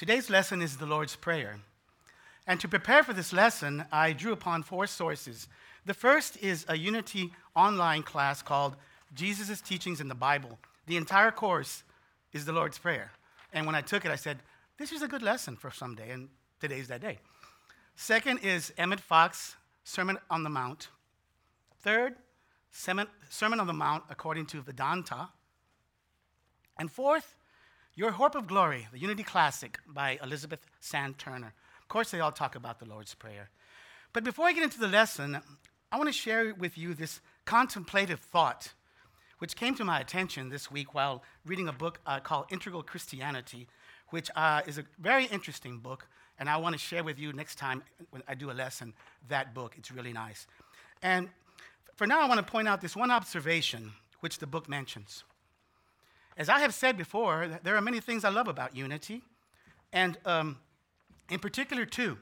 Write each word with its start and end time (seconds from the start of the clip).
Today's 0.00 0.30
lesson 0.30 0.62
is 0.62 0.78
the 0.78 0.86
Lord's 0.86 1.14
Prayer. 1.14 1.60
And 2.46 2.58
to 2.60 2.68
prepare 2.68 3.02
for 3.02 3.12
this 3.12 3.34
lesson, 3.34 3.84
I 3.92 4.14
drew 4.14 4.32
upon 4.32 4.62
four 4.62 4.86
sources. 4.86 5.46
The 5.84 5.92
first 5.92 6.38
is 6.38 6.64
a 6.68 6.78
Unity 6.78 7.34
online 7.54 8.02
class 8.02 8.40
called 8.40 8.76
Jesus' 9.12 9.60
Teachings 9.60 10.00
in 10.00 10.08
the 10.08 10.14
Bible. 10.14 10.58
The 10.86 10.96
entire 10.96 11.30
course 11.30 11.82
is 12.32 12.46
the 12.46 12.52
Lord's 12.54 12.78
Prayer. 12.78 13.12
And 13.52 13.66
when 13.66 13.74
I 13.74 13.82
took 13.82 14.06
it, 14.06 14.10
I 14.10 14.16
said, 14.16 14.38
This 14.78 14.90
is 14.90 15.02
a 15.02 15.06
good 15.06 15.20
lesson 15.20 15.54
for 15.54 15.70
someday, 15.70 16.12
and 16.12 16.30
today's 16.62 16.88
that 16.88 17.02
day. 17.02 17.18
Second 17.94 18.38
is 18.38 18.72
Emmett 18.78 19.00
Fox's 19.00 19.56
Sermon 19.84 20.16
on 20.30 20.44
the 20.44 20.48
Mount. 20.48 20.88
Third, 21.82 22.14
Sermon 22.70 23.06
on 23.42 23.66
the 23.66 23.74
Mount 23.74 24.04
according 24.08 24.46
to 24.46 24.62
Vedanta. 24.62 25.28
And 26.78 26.90
fourth, 26.90 27.36
Your 28.00 28.12
Hope 28.12 28.34
of 28.34 28.46
Glory, 28.46 28.88
the 28.92 28.98
Unity 28.98 29.22
Classic 29.22 29.78
by 29.86 30.18
Elizabeth 30.22 30.60
Sand 30.80 31.18
Turner. 31.18 31.52
Of 31.82 31.88
course, 31.88 32.10
they 32.10 32.20
all 32.20 32.32
talk 32.32 32.54
about 32.54 32.78
the 32.78 32.86
Lord's 32.86 33.14
Prayer. 33.14 33.50
But 34.14 34.24
before 34.24 34.46
I 34.46 34.54
get 34.54 34.62
into 34.62 34.80
the 34.80 34.88
lesson, 34.88 35.38
I 35.92 35.98
want 35.98 36.08
to 36.08 36.12
share 36.14 36.54
with 36.54 36.78
you 36.78 36.94
this 36.94 37.20
contemplative 37.44 38.20
thought, 38.20 38.72
which 39.38 39.54
came 39.54 39.74
to 39.74 39.84
my 39.84 40.00
attention 40.00 40.48
this 40.48 40.70
week 40.70 40.94
while 40.94 41.22
reading 41.44 41.68
a 41.68 41.74
book 41.74 42.00
uh, 42.06 42.20
called 42.20 42.46
Integral 42.50 42.82
Christianity, 42.82 43.68
which 44.08 44.30
uh, 44.34 44.62
is 44.66 44.78
a 44.78 44.84
very 44.98 45.26
interesting 45.26 45.76
book, 45.76 46.08
and 46.38 46.48
I 46.48 46.56
want 46.56 46.72
to 46.72 46.78
share 46.78 47.04
with 47.04 47.18
you 47.18 47.34
next 47.34 47.58
time 47.58 47.82
when 48.12 48.22
I 48.26 48.34
do 48.34 48.50
a 48.50 48.52
lesson 48.52 48.94
that 49.28 49.52
book. 49.52 49.74
It's 49.76 49.90
really 49.90 50.14
nice. 50.14 50.46
And 51.02 51.28
for 51.96 52.06
now, 52.06 52.22
I 52.22 52.28
want 52.28 52.38
to 52.38 52.50
point 52.50 52.66
out 52.66 52.80
this 52.80 52.96
one 52.96 53.10
observation 53.10 53.92
which 54.20 54.38
the 54.38 54.46
book 54.46 54.70
mentions. 54.70 55.22
As 56.36 56.48
I 56.48 56.60
have 56.60 56.72
said 56.72 56.96
before, 56.96 57.58
there 57.62 57.76
are 57.76 57.80
many 57.80 58.00
things 58.00 58.24
I 58.24 58.30
love 58.30 58.48
about 58.48 58.74
unity, 58.74 59.22
and 59.92 60.16
um, 60.24 60.58
in 61.28 61.38
particular, 61.38 61.84
two. 61.84 62.18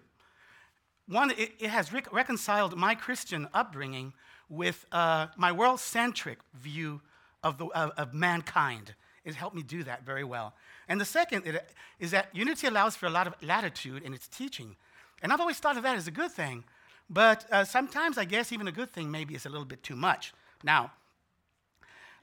One, 1.07 1.31
it, 1.31 1.53
it 1.59 1.71
has 1.71 1.93
rec- 1.93 2.13
reconciled 2.13 2.77
my 2.77 2.95
Christian 2.95 3.49
upbringing 3.55 4.13
with 4.49 4.87
uh, 4.93 5.29
my 5.37 5.53
world 5.53 5.81
centric 5.81 6.39
view 6.55 7.01
of, 7.43 7.59
the, 7.59 7.67
of, 7.67 7.91
of, 7.97 8.15
mankind. 8.15 8.95
It 9.25 9.35
helped 9.35 9.57
me 9.57 9.63
do 9.63 9.83
that 9.85 10.05
very 10.05 10.25
well. 10.25 10.55
And 10.89 11.01
the 11.01 11.05
second 11.05 11.47
it, 11.47 11.71
is 11.99 12.11
that 12.11 12.29
unity 12.33 12.67
allows 12.67 12.97
for 12.97 13.07
a 13.07 13.11
lot 13.11 13.27
of 13.27 13.35
latitude 13.43 14.03
in 14.03 14.13
its 14.15 14.29
teaching. 14.29 14.77
And 15.23 15.33
I've 15.33 15.41
always 15.41 15.59
thought 15.59 15.77
of 15.77 15.83
that 15.83 15.97
as 15.97 16.07
a 16.07 16.11
good 16.11 16.31
thing, 16.31 16.65
but 17.11 17.45
uh, 17.51 17.65
sometimes 17.65 18.19
I 18.19 18.25
guess 18.25 18.53
even 18.53 18.69
a 18.69 18.73
good 18.73 18.91
thing 18.91 19.11
maybe 19.11 19.35
is 19.35 19.47
a 19.47 19.49
little 19.49 19.67
bit 19.67 19.83
too 19.83 19.97
much. 19.97 20.33
Now, 20.63 20.93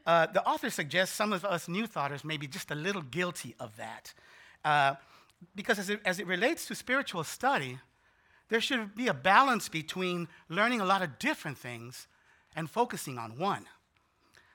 uh, 0.06 0.28
the 0.28 0.44
author 0.46 0.70
suggests 0.70 1.16
some 1.16 1.34
of 1.34 1.44
us 1.44 1.68
new 1.68 1.88
thoughters 1.88 2.24
may 2.24 2.38
be 2.38 2.48
just 2.48 2.72
a 2.72 2.76
little 2.76 3.02
guilty 3.02 3.56
of 3.60 3.76
that. 3.78 4.14
Uh, 4.64 4.96
because 5.56 5.80
as 5.80 5.90
it, 5.90 6.00
as 6.06 6.20
it 6.20 6.28
relates 6.28 6.66
to 6.68 6.76
spiritual 6.76 7.24
study, 7.24 7.80
there 8.50 8.62
should 8.62 8.96
be 8.96 9.08
a 9.08 9.14
balance 9.14 9.70
between 9.70 10.28
learning 10.50 10.82
a 10.82 10.86
lot 10.86 11.02
of 11.02 11.18
different 11.20 11.58
things 11.58 12.08
and 12.56 12.70
focusing 12.70 13.18
on 13.18 13.38
one. 13.38 13.66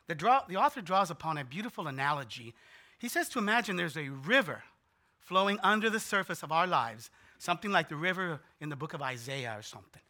The, 0.06 0.14
draw, 0.14 0.42
the 0.48 0.56
author 0.56 0.80
draws 0.80 1.10
upon 1.10 1.38
a 1.38 1.44
beautiful 1.44 1.86
analogy. 1.86 2.54
He 2.98 3.08
says 3.08 3.28
to 3.30 3.38
imagine 3.38 3.76
there's 3.76 3.96
a 3.96 4.08
river 4.08 4.62
flowing 5.20 5.58
under 5.62 5.90
the 5.90 6.00
surface 6.00 6.42
of 6.42 6.50
our 6.50 6.66
lives, 6.66 7.10
something 7.38 7.70
like 7.70 7.88
the 7.88 7.96
river 7.96 8.40
in 8.60 8.68
the 8.68 8.76
book 8.76 8.94
of 8.94 9.02
Isaiah 9.02 9.54
or 9.56 9.62
something. 9.62 10.02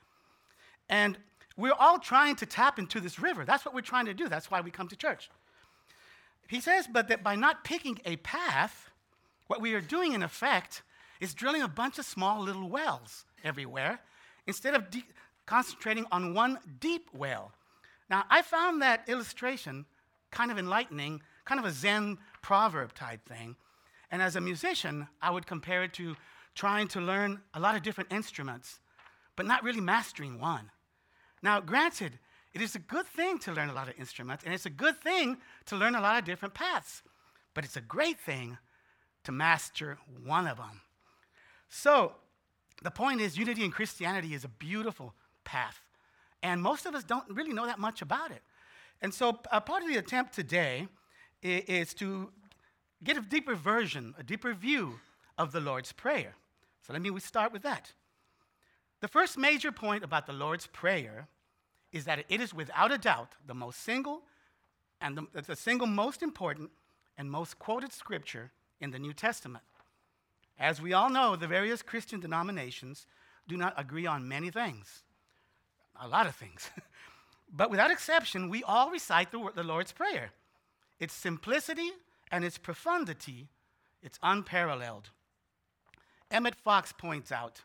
And 0.88 1.18
we're 1.60 1.72
all 1.78 1.98
trying 1.98 2.36
to 2.36 2.46
tap 2.46 2.78
into 2.78 3.00
this 3.00 3.18
river. 3.18 3.44
That's 3.44 3.64
what 3.64 3.74
we're 3.74 3.82
trying 3.82 4.06
to 4.06 4.14
do. 4.14 4.28
That's 4.28 4.50
why 4.50 4.60
we 4.60 4.70
come 4.70 4.88
to 4.88 4.96
church. 4.96 5.30
He 6.48 6.60
says, 6.60 6.88
but 6.90 7.08
that 7.08 7.22
by 7.22 7.36
not 7.36 7.62
picking 7.62 8.00
a 8.04 8.16
path, 8.16 8.90
what 9.46 9.60
we 9.60 9.74
are 9.74 9.80
doing 9.80 10.12
in 10.12 10.22
effect 10.22 10.82
is 11.20 11.34
drilling 11.34 11.62
a 11.62 11.68
bunch 11.68 11.98
of 11.98 12.04
small 12.04 12.40
little 12.40 12.68
wells 12.68 13.24
everywhere 13.44 14.00
instead 14.46 14.74
of 14.74 14.90
de- 14.90 15.04
concentrating 15.46 16.06
on 16.10 16.34
one 16.34 16.58
deep 16.80 17.08
well. 17.12 17.52
Now, 18.08 18.24
I 18.30 18.42
found 18.42 18.82
that 18.82 19.08
illustration 19.08 19.84
kind 20.30 20.50
of 20.50 20.58
enlightening, 20.58 21.22
kind 21.44 21.60
of 21.60 21.66
a 21.66 21.70
Zen 21.70 22.18
proverb 22.42 22.94
type 22.94 23.28
thing. 23.28 23.56
And 24.10 24.22
as 24.22 24.34
a 24.34 24.40
musician, 24.40 25.06
I 25.22 25.30
would 25.30 25.46
compare 25.46 25.84
it 25.84 25.92
to 25.94 26.16
trying 26.54 26.88
to 26.88 27.00
learn 27.00 27.40
a 27.54 27.60
lot 27.60 27.76
of 27.76 27.82
different 27.82 28.12
instruments, 28.12 28.80
but 29.36 29.46
not 29.46 29.62
really 29.62 29.80
mastering 29.80 30.40
one. 30.40 30.70
Now, 31.42 31.60
granted, 31.60 32.18
it 32.52 32.60
is 32.60 32.74
a 32.74 32.80
good 32.80 33.06
thing 33.06 33.38
to 33.40 33.52
learn 33.52 33.68
a 33.68 33.72
lot 33.72 33.88
of 33.88 33.98
instruments, 33.98 34.44
and 34.44 34.52
it's 34.52 34.66
a 34.66 34.70
good 34.70 35.00
thing 35.00 35.38
to 35.66 35.76
learn 35.76 35.94
a 35.94 36.00
lot 36.00 36.18
of 36.18 36.24
different 36.24 36.54
paths, 36.54 37.02
but 37.54 37.64
it's 37.64 37.76
a 37.76 37.80
great 37.80 38.18
thing 38.18 38.58
to 39.24 39.32
master 39.32 39.98
one 40.24 40.46
of 40.46 40.56
them. 40.56 40.80
So, 41.68 42.14
the 42.82 42.90
point 42.90 43.20
is, 43.20 43.38
unity 43.38 43.64
in 43.64 43.70
Christianity 43.70 44.34
is 44.34 44.44
a 44.44 44.48
beautiful 44.48 45.14
path, 45.44 45.80
and 46.42 46.62
most 46.62 46.86
of 46.86 46.94
us 46.94 47.04
don't 47.04 47.28
really 47.28 47.52
know 47.52 47.66
that 47.66 47.78
much 47.78 48.02
about 48.02 48.30
it. 48.30 48.42
And 49.00 49.14
so, 49.14 49.38
a 49.52 49.60
part 49.60 49.82
of 49.82 49.88
the 49.88 49.96
attempt 49.96 50.34
today 50.34 50.88
is 51.42 51.94
to 51.94 52.32
get 53.04 53.16
a 53.16 53.20
deeper 53.20 53.54
version, 53.54 54.14
a 54.18 54.22
deeper 54.22 54.52
view 54.52 55.00
of 55.38 55.52
the 55.52 55.60
Lord's 55.60 55.92
Prayer. 55.92 56.34
So, 56.82 56.92
let 56.92 57.00
me 57.00 57.18
start 57.20 57.52
with 57.52 57.62
that. 57.62 57.92
The 59.00 59.08
first 59.08 59.38
major 59.38 59.72
point 59.72 60.04
about 60.04 60.26
the 60.26 60.32
Lord's 60.32 60.66
Prayer 60.66 61.28
is 61.92 62.04
that 62.04 62.24
it 62.28 62.40
is 62.40 62.54
without 62.54 62.92
a 62.92 62.98
doubt 62.98 63.32
the 63.46 63.54
most 63.54 63.82
single 63.82 64.22
and 65.00 65.16
the, 65.16 65.42
the 65.42 65.56
single 65.56 65.86
most 65.86 66.22
important 66.22 66.70
and 67.16 67.30
most 67.30 67.58
quoted 67.58 67.92
scripture 67.92 68.52
in 68.80 68.90
the 68.90 68.98
New 68.98 69.12
Testament. 69.12 69.64
As 70.58 70.80
we 70.80 70.92
all 70.92 71.08
know, 71.08 71.36
the 71.36 71.46
various 71.46 71.80
Christian 71.80 72.20
denominations 72.20 73.06
do 73.48 73.56
not 73.56 73.72
agree 73.78 74.06
on 74.06 74.28
many 74.28 74.50
things, 74.50 75.02
a 76.00 76.06
lot 76.06 76.26
of 76.26 76.36
things. 76.36 76.70
but 77.52 77.70
without 77.70 77.90
exception, 77.90 78.50
we 78.50 78.62
all 78.62 78.90
recite 78.90 79.32
the, 79.32 79.50
the 79.54 79.64
Lord's 79.64 79.92
Prayer. 79.92 80.30
Its 80.98 81.14
simplicity 81.14 81.90
and 82.30 82.44
its 82.44 82.58
profundity, 82.58 83.48
it's 84.02 84.18
unparalleled. 84.22 85.08
Emmett 86.30 86.54
Fox 86.54 86.92
points 86.92 87.32
out 87.32 87.62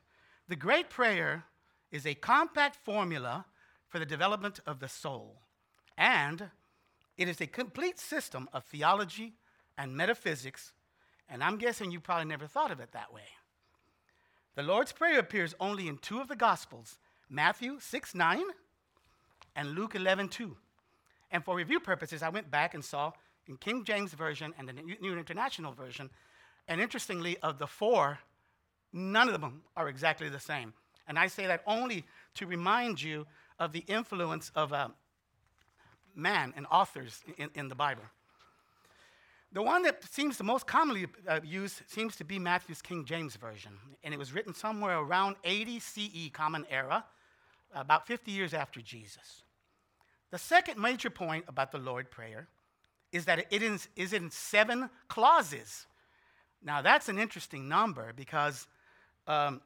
the 0.48 0.56
great 0.56 0.90
prayer 0.90 1.46
is 1.92 2.06
a 2.06 2.16
compact 2.16 2.76
formula 2.76 3.46
for 3.88 4.00
the 4.00 4.06
development 4.06 4.60
of 4.66 4.80
the 4.80 4.90
soul, 4.90 5.42
and 5.98 6.50
it 7.18 7.28
is 7.28 7.40
a 7.42 7.48
complete 7.48 8.00
system 8.00 8.50
of 8.54 8.66
theology 8.66 9.34
and 9.78 9.96
metaphysics, 9.96 10.74
and 11.30 11.44
I'm 11.44 11.58
guessing 11.58 11.92
you 11.92 12.00
probably 12.00 12.26
never 12.26 12.48
thought 12.48 12.72
of 12.72 12.80
it 12.80 12.92
that 12.92 13.14
way. 13.14 13.22
The 14.56 14.64
Lord's 14.64 14.92
Prayer 14.92 15.20
appears 15.20 15.54
only 15.60 15.88
in 15.88 15.98
two 15.98 16.20
of 16.20 16.28
the 16.28 16.36
Gospels 16.36 16.98
Matthew 17.30 17.80
6 17.80 18.16
9 18.16 18.42
and 19.56 19.70
Luke 19.72 19.96
11 19.96 20.30
2. 20.30 20.56
And 21.32 21.44
for 21.44 21.56
review 21.56 21.80
purposes, 21.80 22.22
I 22.22 22.30
went 22.30 22.52
back 22.52 22.74
and 22.74 22.84
saw 22.84 23.12
in 23.48 23.58
King 23.58 23.84
James 23.84 24.14
Version 24.14 24.54
and 24.58 24.68
the 24.68 24.74
New 24.74 25.18
International 25.18 25.72
Version, 25.72 26.10
and 26.68 26.80
interestingly, 26.80 27.38
of 27.40 27.58
the 27.58 27.68
four 27.68 28.20
None 28.98 29.28
of 29.28 29.42
them 29.42 29.62
are 29.76 29.90
exactly 29.90 30.30
the 30.30 30.40
same. 30.40 30.74
And 31.06 31.20
I 31.20 31.28
say 31.28 31.48
that 31.48 31.64
only 31.68 32.06
to 32.36 32.48
remind 32.48 33.02
you 33.02 33.28
of 33.60 33.74
the 33.74 33.84
influence 33.88 34.54
of 34.56 34.72
uh, 34.72 34.88
man 36.16 36.54
and 36.56 36.66
authors 36.72 37.22
in, 37.38 37.50
in, 37.56 37.68
the 37.68 37.76
Bible. 37.76 38.04
The 39.52 39.62
one 39.62 39.84
that 39.84 40.02
seems 40.06 40.38
the 40.38 40.46
most 40.46 40.66
commonly 40.66 41.08
uh, 41.28 41.42
used 41.44 41.82
seems 41.88 42.16
to 42.16 42.24
be 42.24 42.40
Matthew's 42.40 42.82
King 42.82 43.04
James 43.04 43.36
Version. 43.36 43.74
And 44.02 44.14
it 44.14 44.18
was 44.18 44.32
written 44.32 44.54
somewhere 44.54 44.98
around 44.98 45.36
80 45.44 45.80
CE, 45.82 46.30
Common 46.32 46.66
Era, 46.70 47.04
about 47.74 48.08
50 48.08 48.32
years 48.32 48.54
after 48.54 48.80
Jesus. 48.80 49.44
The 50.32 50.38
second 50.38 50.80
major 50.80 51.10
point 51.10 51.44
about 51.50 51.74
the 51.74 51.80
Lord 51.80 52.10
Prayer 52.12 52.48
is 53.12 53.26
that 53.26 53.46
it 53.52 53.62
is, 53.62 53.90
is 53.98 54.14
in 54.14 54.32
seven 54.32 54.90
clauses. 55.10 55.86
Now, 56.64 56.82
that's 56.82 57.10
an 57.10 57.20
interesting 57.20 57.68
number 57.68 58.14
because 58.16 58.68
um, 59.28 59.62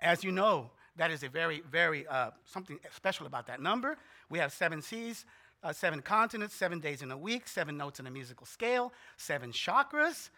as 0.00 0.24
you 0.24 0.32
know, 0.32 0.70
that 0.96 1.10
is 1.10 1.22
a 1.22 1.28
very, 1.28 1.62
very 1.70 2.06
uh, 2.06 2.30
something 2.44 2.78
special 2.94 3.26
about 3.26 3.46
that 3.46 3.60
number. 3.60 3.96
We 4.28 4.38
have 4.38 4.52
seven 4.52 4.82
seas, 4.82 5.24
uh, 5.62 5.72
seven 5.72 6.02
continents, 6.02 6.54
seven 6.54 6.80
days 6.80 7.02
in 7.02 7.10
a 7.10 7.16
week, 7.16 7.48
seven 7.48 7.76
notes 7.76 8.00
in 8.00 8.06
a 8.06 8.10
musical 8.10 8.46
scale, 8.46 8.92
seven 9.16 9.52
chakras. 9.52 10.30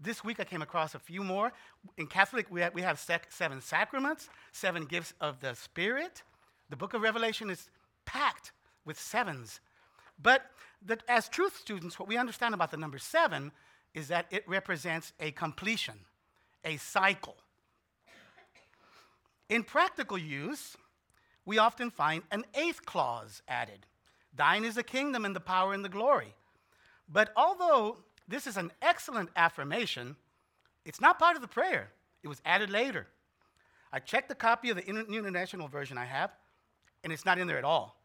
This 0.00 0.24
week 0.24 0.40
I 0.40 0.44
came 0.44 0.62
across 0.62 0.94
a 0.94 0.98
few 0.98 1.22
more. 1.22 1.52
In 1.96 2.06
Catholic, 2.06 2.46
we 2.50 2.60
have, 2.60 2.74
we 2.74 2.82
have 2.82 2.98
sec- 2.98 3.30
seven 3.30 3.60
sacraments, 3.60 4.28
seven 4.50 4.84
gifts 4.84 5.14
of 5.20 5.40
the 5.40 5.54
Spirit. 5.54 6.22
The 6.70 6.76
book 6.76 6.94
of 6.94 7.02
Revelation 7.02 7.50
is 7.50 7.70
packed 8.04 8.52
with 8.84 8.98
sevens. 8.98 9.60
But 10.20 10.42
the, 10.84 10.98
as 11.08 11.28
truth 11.28 11.56
students, 11.56 11.98
what 11.98 12.08
we 12.08 12.16
understand 12.16 12.52
about 12.52 12.70
the 12.70 12.76
number 12.76 12.98
seven 12.98 13.52
is 13.94 14.08
that 14.08 14.26
it 14.30 14.42
represents 14.48 15.12
a 15.20 15.30
completion, 15.30 15.94
a 16.64 16.76
cycle. 16.78 17.36
In 19.52 19.64
practical 19.64 20.16
use, 20.16 20.78
we 21.44 21.58
often 21.58 21.90
find 21.90 22.22
an 22.30 22.46
eighth 22.54 22.86
clause 22.86 23.42
added 23.46 23.84
Thine 24.34 24.64
is 24.64 24.76
the 24.76 24.82
kingdom 24.82 25.26
and 25.26 25.36
the 25.36 25.40
power 25.40 25.74
and 25.74 25.84
the 25.84 25.90
glory. 25.90 26.34
But 27.06 27.34
although 27.36 27.98
this 28.26 28.46
is 28.46 28.56
an 28.56 28.72
excellent 28.80 29.28
affirmation, 29.36 30.16
it's 30.86 31.02
not 31.02 31.18
part 31.18 31.36
of 31.36 31.42
the 31.42 31.48
prayer. 31.48 31.90
It 32.22 32.28
was 32.28 32.40
added 32.46 32.70
later. 32.70 33.08
I 33.92 33.98
checked 33.98 34.30
the 34.30 34.34
copy 34.34 34.70
of 34.70 34.76
the 34.78 34.86
International 34.86 35.68
Version 35.68 35.98
I 35.98 36.06
have, 36.06 36.30
and 37.04 37.12
it's 37.12 37.26
not 37.26 37.38
in 37.38 37.46
there 37.46 37.58
at 37.58 37.64
all. 37.64 38.00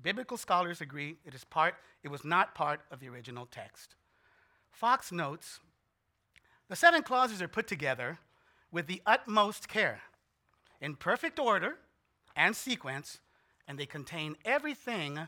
Biblical 0.00 0.38
scholars 0.38 0.80
agree 0.80 1.18
it 1.26 1.34
is 1.34 1.44
part, 1.44 1.74
it 2.02 2.08
was 2.08 2.24
not 2.24 2.54
part 2.54 2.80
of 2.90 3.00
the 3.00 3.10
original 3.10 3.44
text. 3.44 3.96
Fox 4.70 5.12
notes 5.12 5.60
the 6.70 6.76
seven 6.76 7.02
clauses 7.02 7.42
are 7.42 7.48
put 7.48 7.66
together 7.66 8.18
with 8.72 8.86
the 8.86 9.02
utmost 9.04 9.68
care, 9.68 10.00
in 10.84 10.94
perfect 10.94 11.38
order 11.38 11.76
and 12.36 12.54
sequence, 12.54 13.18
and 13.66 13.78
they 13.78 13.86
contain 13.86 14.36
everything 14.44 15.18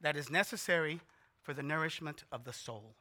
that 0.00 0.16
is 0.16 0.30
necessary 0.30 1.00
for 1.42 1.52
the 1.52 1.62
nourishment 1.62 2.22
of 2.30 2.44
the 2.44 2.52
soul. 2.52 2.94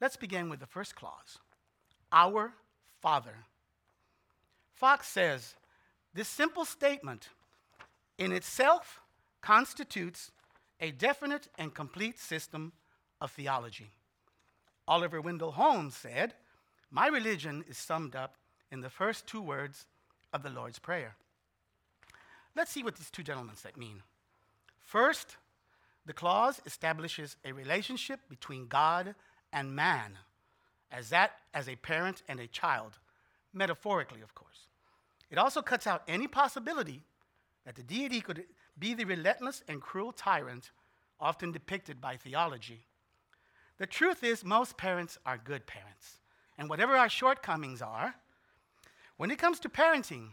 Let's 0.00 0.16
begin 0.16 0.48
with 0.48 0.60
the 0.60 0.66
first 0.66 0.96
clause 0.96 1.38
Our 2.10 2.54
Father. 3.02 3.44
Fox 4.72 5.06
says 5.06 5.54
this 6.14 6.28
simple 6.28 6.64
statement 6.64 7.28
in 8.16 8.32
itself 8.32 9.02
constitutes 9.42 10.30
a 10.80 10.92
definite 10.92 11.48
and 11.58 11.74
complete 11.74 12.18
system 12.18 12.72
of 13.20 13.30
theology. 13.30 13.90
Oliver 14.88 15.20
Wendell 15.20 15.52
Holmes 15.52 15.94
said, 15.94 16.32
My 16.90 17.08
religion 17.08 17.64
is 17.68 17.76
summed 17.76 18.16
up 18.16 18.36
in 18.72 18.80
the 18.80 18.88
first 18.88 19.26
two 19.26 19.42
words 19.42 19.84
of 20.34 20.42
the 20.42 20.50
Lord's 20.50 20.78
Prayer. 20.78 21.14
Let's 22.56 22.72
see 22.72 22.82
what 22.82 22.96
these 22.96 23.10
two 23.10 23.22
gentlemen 23.22 23.54
mean. 23.76 24.02
First, 24.82 25.36
the 26.04 26.12
clause 26.12 26.60
establishes 26.66 27.36
a 27.44 27.52
relationship 27.52 28.20
between 28.28 28.66
God 28.66 29.14
and 29.52 29.74
man, 29.74 30.18
as 30.92 31.08
that 31.08 31.32
as 31.54 31.68
a 31.68 31.76
parent 31.76 32.22
and 32.28 32.38
a 32.40 32.46
child, 32.46 32.98
metaphorically, 33.52 34.20
of 34.20 34.34
course. 34.34 34.66
It 35.30 35.38
also 35.38 35.62
cuts 35.62 35.86
out 35.86 36.02
any 36.06 36.26
possibility 36.26 37.02
that 37.64 37.76
the 37.76 37.82
deity 37.82 38.20
could 38.20 38.44
be 38.78 38.92
the 38.92 39.04
relentless 39.04 39.62
and 39.68 39.80
cruel 39.80 40.12
tyrant 40.12 40.70
often 41.18 41.52
depicted 41.52 42.00
by 42.00 42.16
theology. 42.16 42.86
The 43.78 43.86
truth 43.86 44.22
is, 44.22 44.44
most 44.44 44.76
parents 44.76 45.18
are 45.24 45.38
good 45.38 45.66
parents. 45.66 46.18
And 46.58 46.68
whatever 46.68 46.96
our 46.96 47.08
shortcomings 47.08 47.80
are, 47.80 48.14
when 49.16 49.30
it 49.30 49.38
comes 49.38 49.60
to 49.60 49.68
parenting, 49.68 50.30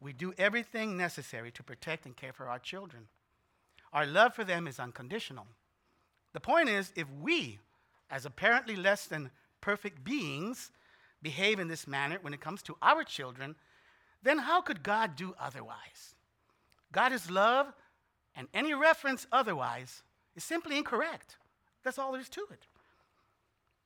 we 0.00 0.12
do 0.12 0.32
everything 0.38 0.96
necessary 0.96 1.50
to 1.52 1.62
protect 1.62 2.06
and 2.06 2.16
care 2.16 2.32
for 2.32 2.48
our 2.48 2.58
children. 2.58 3.08
Our 3.92 4.06
love 4.06 4.34
for 4.34 4.44
them 4.44 4.66
is 4.66 4.80
unconditional. 4.80 5.46
The 6.32 6.40
point 6.40 6.68
is, 6.68 6.92
if 6.96 7.06
we, 7.20 7.58
as 8.10 8.24
apparently 8.24 8.74
less 8.74 9.06
than 9.06 9.30
perfect 9.60 10.02
beings, 10.02 10.70
behave 11.22 11.60
in 11.60 11.68
this 11.68 11.86
manner 11.86 12.18
when 12.20 12.34
it 12.34 12.40
comes 12.40 12.62
to 12.62 12.76
our 12.82 13.04
children, 13.04 13.54
then 14.22 14.38
how 14.38 14.60
could 14.60 14.82
God 14.82 15.14
do 15.14 15.34
otherwise? 15.38 16.14
God 16.90 17.12
is 17.12 17.30
love, 17.30 17.72
and 18.34 18.48
any 18.54 18.74
reference 18.74 19.26
otherwise 19.30 20.02
is 20.34 20.44
simply 20.44 20.76
incorrect. 20.76 21.36
That's 21.84 21.98
all 21.98 22.12
there 22.12 22.20
is 22.20 22.28
to 22.30 22.46
it. 22.50 22.66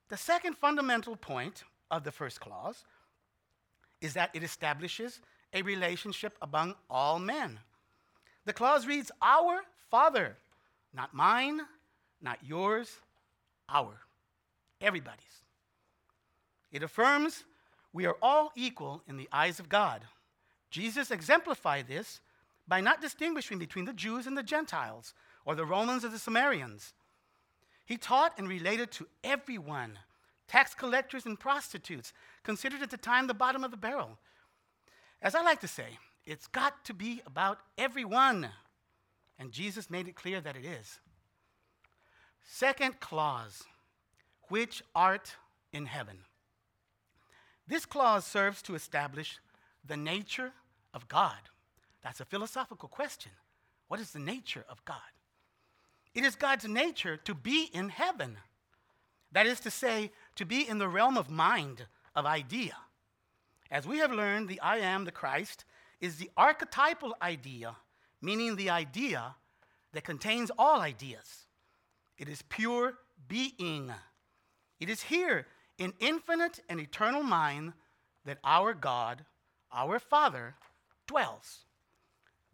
The 0.08 0.16
second 0.16 0.56
fundamental 0.56 1.16
point 1.16 1.64
of 1.90 2.04
the 2.04 2.12
first 2.12 2.40
clause 2.40 2.84
is 4.06 4.14
that 4.14 4.30
it 4.32 4.44
establishes 4.44 5.20
a 5.52 5.62
relationship 5.62 6.36
among 6.40 6.76
all 6.88 7.18
men. 7.18 7.58
The 8.44 8.52
clause 8.52 8.86
reads, 8.86 9.10
Our 9.20 9.62
Father, 9.90 10.36
not 10.94 11.12
mine, 11.12 11.60
not 12.22 12.38
yours, 12.46 13.00
our, 13.68 13.98
everybody's. 14.80 15.42
It 16.70 16.84
affirms 16.84 17.42
we 17.92 18.06
are 18.06 18.16
all 18.22 18.52
equal 18.54 19.02
in 19.08 19.16
the 19.16 19.28
eyes 19.32 19.58
of 19.58 19.68
God. 19.68 20.02
Jesus 20.70 21.10
exemplified 21.10 21.88
this 21.88 22.20
by 22.68 22.80
not 22.80 23.00
distinguishing 23.00 23.58
between 23.58 23.86
the 23.86 23.92
Jews 23.92 24.26
and 24.26 24.38
the 24.38 24.42
Gentiles, 24.42 25.14
or 25.44 25.56
the 25.56 25.64
Romans 25.64 26.04
or 26.04 26.08
the 26.08 26.18
Samaritans. 26.18 26.92
He 27.84 27.96
taught 27.96 28.34
and 28.38 28.48
related 28.48 28.92
to 28.92 29.06
everyone 29.24 29.98
tax 30.48 30.74
collectors 30.74 31.26
and 31.26 31.38
prostitutes, 31.38 32.12
considered 32.42 32.82
at 32.82 32.90
the 32.90 32.96
time 32.96 33.26
the 33.26 33.34
bottom 33.34 33.64
of 33.64 33.70
the 33.70 33.76
barrel. 33.76 34.18
As 35.22 35.34
I 35.34 35.42
like 35.42 35.60
to 35.60 35.68
say, 35.68 35.98
it's 36.24 36.46
got 36.46 36.84
to 36.84 36.94
be 36.94 37.22
about 37.26 37.58
everyone. 37.78 38.48
And 39.38 39.52
Jesus 39.52 39.90
made 39.90 40.08
it 40.08 40.14
clear 40.14 40.40
that 40.40 40.56
it 40.56 40.64
is. 40.64 41.00
Second 42.44 43.00
clause, 43.00 43.64
which 44.48 44.82
art 44.94 45.36
in 45.72 45.86
heaven. 45.86 46.18
This 47.66 47.84
clause 47.84 48.24
serves 48.24 48.62
to 48.62 48.74
establish 48.74 49.38
the 49.84 49.96
nature 49.96 50.52
of 50.94 51.08
God. 51.08 51.50
That's 52.02 52.20
a 52.20 52.24
philosophical 52.24 52.88
question. 52.88 53.32
What 53.88 54.00
is 54.00 54.12
the 54.12 54.20
nature 54.20 54.64
of 54.68 54.84
God? 54.84 54.98
It 56.14 56.24
is 56.24 56.34
God's 56.34 56.66
nature 56.66 57.16
to 57.18 57.34
be 57.34 57.68
in 57.72 57.88
heaven. 57.88 58.38
That 59.36 59.44
is 59.44 59.60
to 59.60 59.70
say, 59.70 60.12
to 60.36 60.46
be 60.46 60.66
in 60.66 60.78
the 60.78 60.88
realm 60.88 61.18
of 61.18 61.28
mind, 61.28 61.84
of 62.14 62.24
idea. 62.24 62.74
As 63.70 63.86
we 63.86 63.98
have 63.98 64.10
learned, 64.10 64.48
the 64.48 64.58
I 64.62 64.78
am, 64.78 65.04
the 65.04 65.12
Christ, 65.12 65.66
is 66.00 66.16
the 66.16 66.30
archetypal 66.38 67.14
idea, 67.20 67.76
meaning 68.22 68.56
the 68.56 68.70
idea 68.70 69.34
that 69.92 70.04
contains 70.04 70.50
all 70.58 70.80
ideas. 70.80 71.44
It 72.16 72.30
is 72.30 72.40
pure 72.48 72.94
being. 73.28 73.92
It 74.80 74.88
is 74.88 75.02
here 75.02 75.46
in 75.76 75.92
infinite 76.00 76.60
and 76.70 76.80
eternal 76.80 77.22
mind 77.22 77.74
that 78.24 78.38
our 78.42 78.72
God, 78.72 79.26
our 79.70 79.98
Father, 79.98 80.54
dwells. 81.06 81.66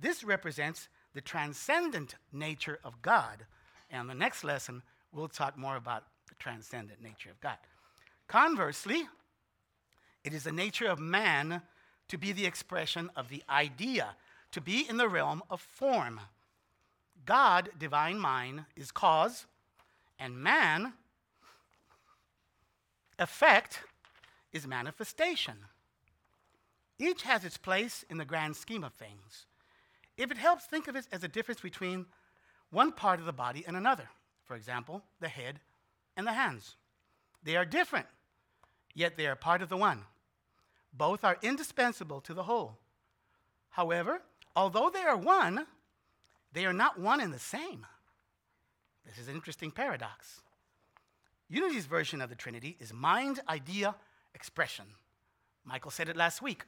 This 0.00 0.24
represents 0.24 0.88
the 1.14 1.20
transcendent 1.20 2.16
nature 2.32 2.80
of 2.82 3.00
God. 3.02 3.46
And 3.88 4.10
the 4.10 4.16
next 4.16 4.42
lesson, 4.42 4.82
we'll 5.12 5.28
talk 5.28 5.56
more 5.56 5.76
about 5.76 6.06
transcendent 6.42 7.00
nature 7.00 7.30
of 7.30 7.40
God. 7.40 7.56
Conversely, 8.26 9.04
it 10.24 10.34
is 10.34 10.42
the 10.42 10.52
nature 10.52 10.86
of 10.86 10.98
man 10.98 11.62
to 12.08 12.18
be 12.18 12.32
the 12.32 12.46
expression 12.46 13.10
of 13.14 13.28
the 13.28 13.44
idea, 13.48 14.16
to 14.50 14.60
be 14.60 14.84
in 14.88 14.96
the 14.96 15.08
realm 15.08 15.42
of 15.48 15.60
form. 15.60 16.20
God, 17.24 17.70
divine 17.78 18.18
mind, 18.18 18.64
is 18.74 18.90
cause, 18.90 19.46
and 20.18 20.36
man, 20.36 20.94
effect, 23.20 23.80
is 24.52 24.66
manifestation. 24.66 25.54
Each 26.98 27.22
has 27.22 27.44
its 27.44 27.56
place 27.56 28.04
in 28.10 28.18
the 28.18 28.24
grand 28.24 28.56
scheme 28.56 28.82
of 28.82 28.94
things. 28.94 29.46
If 30.16 30.32
it 30.32 30.38
helps, 30.38 30.64
think 30.64 30.88
of 30.88 30.96
it 30.96 31.06
as 31.12 31.22
a 31.22 31.28
difference 31.28 31.60
between 31.60 32.06
one 32.70 32.90
part 32.90 33.20
of 33.20 33.26
the 33.26 33.32
body 33.32 33.62
and 33.64 33.76
another. 33.76 34.08
For 34.44 34.56
example, 34.56 35.02
the 35.20 35.28
head 35.28 35.60
and 36.16 36.26
the 36.26 36.32
hands. 36.32 36.76
They 37.42 37.56
are 37.56 37.64
different, 37.64 38.06
yet 38.94 39.16
they 39.16 39.26
are 39.26 39.36
part 39.36 39.62
of 39.62 39.68
the 39.68 39.76
one. 39.76 40.04
Both 40.92 41.24
are 41.24 41.38
indispensable 41.42 42.20
to 42.22 42.34
the 42.34 42.44
whole. 42.44 42.78
However, 43.70 44.22
although 44.54 44.90
they 44.90 45.02
are 45.02 45.16
one, 45.16 45.66
they 46.52 46.66
are 46.66 46.72
not 46.72 47.00
one 47.00 47.20
and 47.20 47.32
the 47.32 47.38
same. 47.38 47.86
This 49.06 49.18
is 49.18 49.28
an 49.28 49.34
interesting 49.34 49.70
paradox. 49.70 50.42
Unity's 51.48 51.86
version 51.86 52.20
of 52.20 52.28
the 52.28 52.36
Trinity 52.36 52.76
is 52.78 52.92
mind, 52.92 53.40
idea, 53.48 53.94
expression. 54.34 54.84
Michael 55.64 55.90
said 55.90 56.08
it 56.08 56.16
last 56.16 56.42
week. 56.42 56.64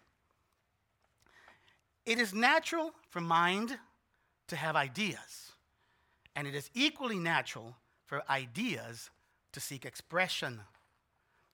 It 2.07 2.19
is 2.19 2.35
natural 2.35 2.93
for 3.09 3.21
mind 3.21 3.79
to 4.49 4.57
have 4.57 4.77
ideas, 4.77 5.53
and 6.37 6.47
it 6.47 6.55
is 6.55 6.71
equally 6.75 7.19
natural 7.19 7.77
for 8.05 8.23
ideas 8.29 9.11
to 9.55 9.61
seek 9.61 9.85
expression. 9.85 10.61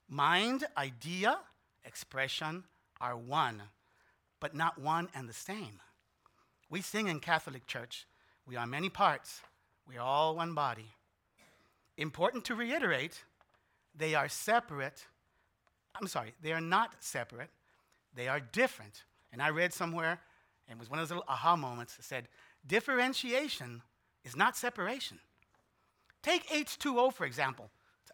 Mind, 0.08 0.64
idea, 0.76 1.38
expression 1.84 2.64
are 3.00 3.16
one, 3.16 3.62
but 4.40 4.54
not 4.54 4.80
one 4.80 5.08
and 5.14 5.28
the 5.28 5.34
same. 5.34 5.80
We 6.68 6.80
sing 6.80 7.08
in 7.08 7.20
Catholic 7.20 7.66
Church, 7.66 8.06
we 8.46 8.56
are 8.56 8.66
many 8.66 8.88
parts, 8.88 9.42
we 9.86 9.96
are 9.96 10.06
all 10.06 10.36
one 10.36 10.54
body. 10.54 10.86
Important 11.96 12.44
to 12.46 12.54
reiterate, 12.54 13.22
they 13.94 14.14
are 14.14 14.28
separate. 14.28 15.04
I'm 15.94 16.06
sorry, 16.06 16.34
they 16.42 16.52
are 16.52 16.60
not 16.60 16.94
separate, 17.00 17.50
they 18.14 18.28
are 18.28 18.40
different. 18.40 19.04
And 19.32 19.42
I 19.42 19.50
read 19.50 19.72
somewhere, 19.72 20.20
and 20.68 20.76
it 20.76 20.80
was 20.80 20.90
one 20.90 20.98
of 20.98 21.08
those 21.08 21.16
little 21.16 21.28
aha 21.28 21.54
moments 21.56 21.96
that 21.96 22.04
said, 22.04 22.28
differentiation 22.66 23.82
is 24.24 24.36
not 24.36 24.56
separation. 24.56 25.18
Take 26.22 26.48
H2O, 26.48 27.12
for 27.12 27.26
example 27.26 27.70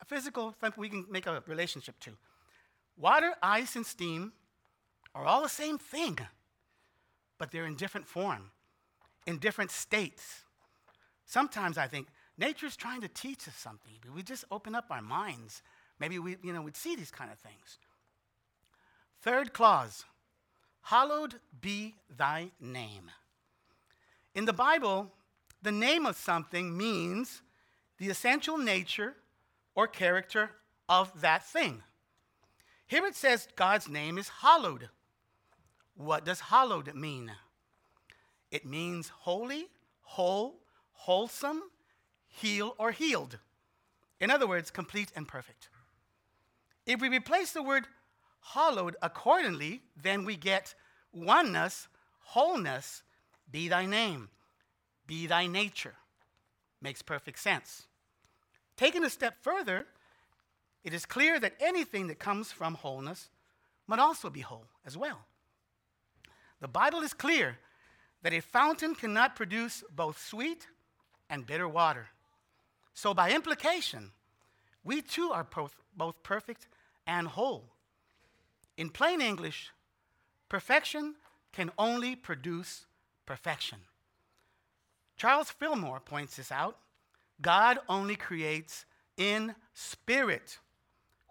physical 0.07 0.53
thing 0.53 0.73
we 0.77 0.89
can 0.89 1.05
make 1.11 1.27
a 1.27 1.43
relationship 1.47 1.99
to. 2.01 2.13
Water, 2.97 3.35
ice, 3.43 3.77
and 3.77 3.85
steam 3.85 4.33
are 5.15 5.25
all 5.25 5.43
the 5.43 5.49
same 5.49 5.79
thing, 5.79 6.19
but 7.39 7.51
they're 7.51 7.67
in 7.67 7.77
different 7.77 8.07
form, 8.07 8.51
in 9.27 9.39
different 9.39 9.71
states. 9.71 10.43
Sometimes 11.27 11.77
I 11.77 11.87
think 11.87 12.07
nature's 12.39 12.77
trying 12.77 13.01
to 13.03 13.09
teach 13.09 13.49
us 13.49 13.57
something. 13.57 13.93
we 14.15 14.23
just 14.23 14.45
open 14.51 14.75
up 14.75 14.87
our 14.91 15.03
minds, 15.03 15.63
maybe 15.99 16.19
we, 16.19 16.37
you 16.43 16.53
know, 16.53 16.63
we'd 16.63 16.77
see 16.77 16.97
these 16.97 17.11
kind 17.11 17.31
of 17.31 17.39
things. 17.39 17.79
Third 19.21 19.53
clause 19.53 20.05
Hallowed 20.83 21.35
be 21.61 21.97
thy 22.17 22.53
name. 22.61 23.11
In 24.37 24.45
the 24.45 24.53
Bible, 24.53 25.11
the 25.61 25.73
name 25.73 26.07
of 26.07 26.15
something 26.15 26.77
means 26.77 27.43
the 27.99 28.09
essential 28.09 28.57
nature 28.57 29.17
or 29.77 29.87
character 29.87 30.51
of 30.89 31.21
that 31.21 31.45
thing. 31.45 31.83
Here 32.89 33.07
it 33.07 33.15
says 33.15 33.47
God's 33.55 33.89
name 33.89 34.19
is 34.19 34.29
hallowed. 34.41 34.89
What 35.95 36.25
does 36.25 36.41
hallowed 36.41 36.93
mean? 36.95 37.33
It 38.51 38.65
means 38.67 39.09
holy, 39.09 39.69
whole, 40.03 40.57
wholesome, 40.93 41.63
heal, 42.27 42.75
or 42.79 42.91
healed. 42.91 43.39
In 44.21 44.31
other 44.31 44.47
words, 44.47 44.71
complete 44.71 45.13
and 45.15 45.29
perfect. 45.29 45.69
If 46.87 47.01
we 47.01 47.09
replace 47.09 47.53
the 47.53 47.63
word 47.63 47.87
hallowed 48.41 48.97
accordingly, 49.03 49.83
then 50.01 50.25
we 50.25 50.37
get 50.37 50.75
oneness, 51.13 51.89
wholeness, 52.21 53.03
be 53.51 53.69
thy 53.69 53.85
name, 53.87 54.29
be 55.07 55.27
thy 55.27 55.47
nature. 55.47 55.95
Makes 56.81 57.03
perfect 57.03 57.41
sense. 57.41 57.86
Taken 58.77 59.05
a 59.05 59.11
step 59.11 59.37
further, 59.41 59.87
it 60.85 60.93
is 60.93 61.07
clear 61.07 61.41
that 61.41 61.55
anything 61.61 62.07
that 62.09 62.19
comes 62.19 62.53
from 62.53 62.75
wholeness 62.75 63.31
must 63.87 64.01
also 64.01 64.31
be 64.31 64.41
whole 64.41 64.67
as 64.85 64.97
well. 64.97 65.25
The 66.61 66.69
Bible 66.69 67.01
is 67.01 67.13
clear 67.13 67.59
that 68.23 68.33
a 68.33 68.41
fountain 68.41 68.95
cannot 68.95 69.37
produce 69.37 69.85
both 69.95 70.19
sweet 70.19 70.67
and 71.29 71.47
bitter 71.47 71.69
water. 71.69 72.09
So, 72.95 73.13
by 73.13 73.31
implication, 73.31 74.13
we 74.85 75.03
too 75.03 75.31
are 75.31 75.47
both 75.97 76.23
perfect 76.23 76.69
and 77.07 77.29
whole. 77.29 77.65
In 78.77 78.91
plain 78.91 79.21
English, 79.21 79.71
perfection 80.49 81.17
can 81.53 81.71
only 81.79 82.17
produce 82.17 82.87
perfection. 83.27 83.79
Charles 85.17 85.51
Fillmore 85.51 86.01
points 86.01 86.37
this 86.37 86.53
out. 86.53 86.77
God 87.41 87.79
only 87.89 88.17
creates 88.17 88.85
in 89.17 89.55
spirit, 89.75 90.59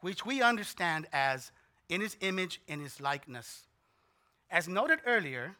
which 0.01 0.25
we 0.25 0.41
understand 0.41 1.07
as 1.11 1.51
in 1.89 2.01
his 2.01 2.17
image, 2.21 2.61
in 2.67 2.79
his 2.79 2.99
likeness. 2.99 3.67
As 4.49 4.67
noted 4.67 4.99
earlier, 5.05 5.55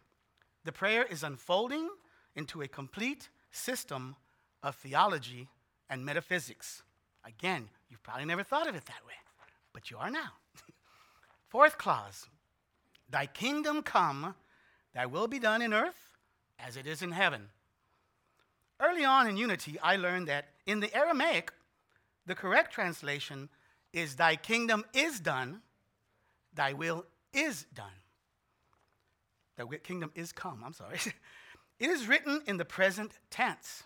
the 0.64 0.72
prayer 0.72 1.04
is 1.04 1.24
unfolding 1.24 1.90
into 2.36 2.62
a 2.62 2.68
complete 2.68 3.30
system 3.52 4.16
of 4.62 4.76
theology 4.76 5.48
and 5.90 6.06
metaphysics. 6.06 6.84
Again, 7.24 7.70
you've 7.90 8.04
probably 8.04 8.26
never 8.26 8.44
thought 8.44 8.68
of 8.68 8.76
it 8.76 8.86
that 8.86 9.06
way, 9.06 9.14
but 9.74 9.90
you 9.90 9.98
are 9.98 10.12
now. 10.12 10.32
Fourth 11.48 11.78
clause 11.78 12.28
Thy 13.10 13.28
kingdom 13.28 13.84
come, 13.84 14.36
thy 14.94 15.06
will 15.06 15.28
be 15.28 15.40
done 15.40 15.62
in 15.62 15.74
earth 15.74 16.18
as 16.60 16.76
it 16.78 16.88
is 16.88 17.02
in 17.02 17.12
heaven. 17.12 17.50
Early 18.80 19.06
on 19.06 19.28
in 19.28 19.38
Unity, 19.38 19.80
I 19.82 19.96
learned 19.96 20.28
that 20.28 20.50
in 20.66 20.80
the 20.80 20.94
Aramaic, 20.96 21.52
the 22.26 22.36
correct 22.36 22.74
translation 22.74 23.50
is 23.94 24.16
Thy 24.16 24.36
kingdom 24.36 24.84
is 24.94 25.20
done, 25.20 25.62
thy 26.54 26.74
will 26.74 27.06
is 27.34 27.66
done. 27.74 27.88
Thy 29.58 29.66
kingdom 29.78 30.12
is 30.16 30.32
come, 30.32 30.62
I'm 30.66 30.74
sorry. 30.74 30.98
it 31.80 31.90
is 31.90 32.08
written 32.08 32.42
in 32.46 32.58
the 32.58 32.66
present 32.66 33.14
tense. 33.30 33.84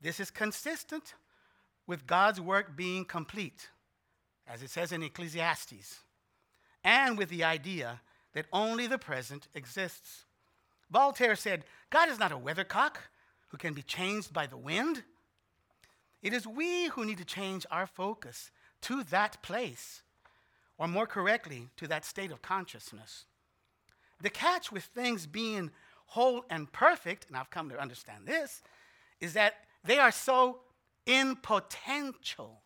This 0.00 0.20
is 0.20 0.30
consistent 0.30 1.14
with 1.86 2.06
God's 2.06 2.40
work 2.40 2.76
being 2.76 3.06
complete, 3.06 3.70
as 4.46 4.62
it 4.62 4.68
says 4.70 4.92
in 4.92 5.02
Ecclesiastes, 5.02 6.00
and 6.82 7.16
with 7.16 7.30
the 7.30 7.44
idea 7.44 8.02
that 8.34 8.46
only 8.52 8.86
the 8.86 8.98
present 8.98 9.48
exists. 9.54 10.24
Voltaire 10.90 11.36
said, 11.36 11.64
God 11.88 12.10
is 12.10 12.18
not 12.18 12.32
a 12.32 12.38
weathercock 12.38 12.96
who 13.54 13.58
can 13.58 13.72
be 13.72 13.82
changed 13.82 14.32
by 14.32 14.48
the 14.48 14.56
wind. 14.56 15.04
It 16.24 16.32
is 16.32 16.44
we 16.44 16.88
who 16.88 17.04
need 17.04 17.18
to 17.18 17.24
change 17.24 17.64
our 17.70 17.86
focus 17.86 18.50
to 18.80 19.04
that 19.04 19.40
place, 19.44 20.02
or 20.76 20.88
more 20.88 21.06
correctly, 21.06 21.68
to 21.76 21.86
that 21.86 22.04
state 22.04 22.32
of 22.32 22.42
consciousness. 22.42 23.26
The 24.20 24.28
catch 24.28 24.72
with 24.72 24.82
things 24.82 25.28
being 25.28 25.70
whole 26.06 26.44
and 26.50 26.72
perfect, 26.72 27.28
and 27.28 27.36
I've 27.36 27.50
come 27.50 27.68
to 27.68 27.80
understand 27.80 28.26
this, 28.26 28.60
is 29.20 29.34
that 29.34 29.54
they 29.84 29.98
are 29.98 30.10
so 30.10 30.58
in 31.06 31.36
potential. 31.36 32.58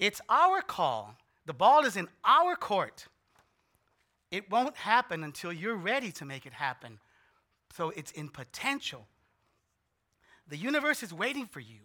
It's 0.00 0.20
our 0.28 0.62
call. 0.62 1.14
The 1.46 1.54
ball 1.54 1.84
is 1.84 1.96
in 1.96 2.08
our 2.24 2.56
court. 2.56 3.06
It 4.32 4.50
won't 4.50 4.78
happen 4.78 5.22
until 5.22 5.52
you're 5.52 5.76
ready 5.76 6.10
to 6.10 6.24
make 6.24 6.44
it 6.44 6.54
happen. 6.54 6.98
So 7.76 7.90
it's 7.90 8.10
in 8.10 8.28
potential. 8.28 9.06
The 10.48 10.56
universe 10.56 11.02
is 11.02 11.12
waiting 11.12 11.46
for 11.46 11.60
you. 11.60 11.80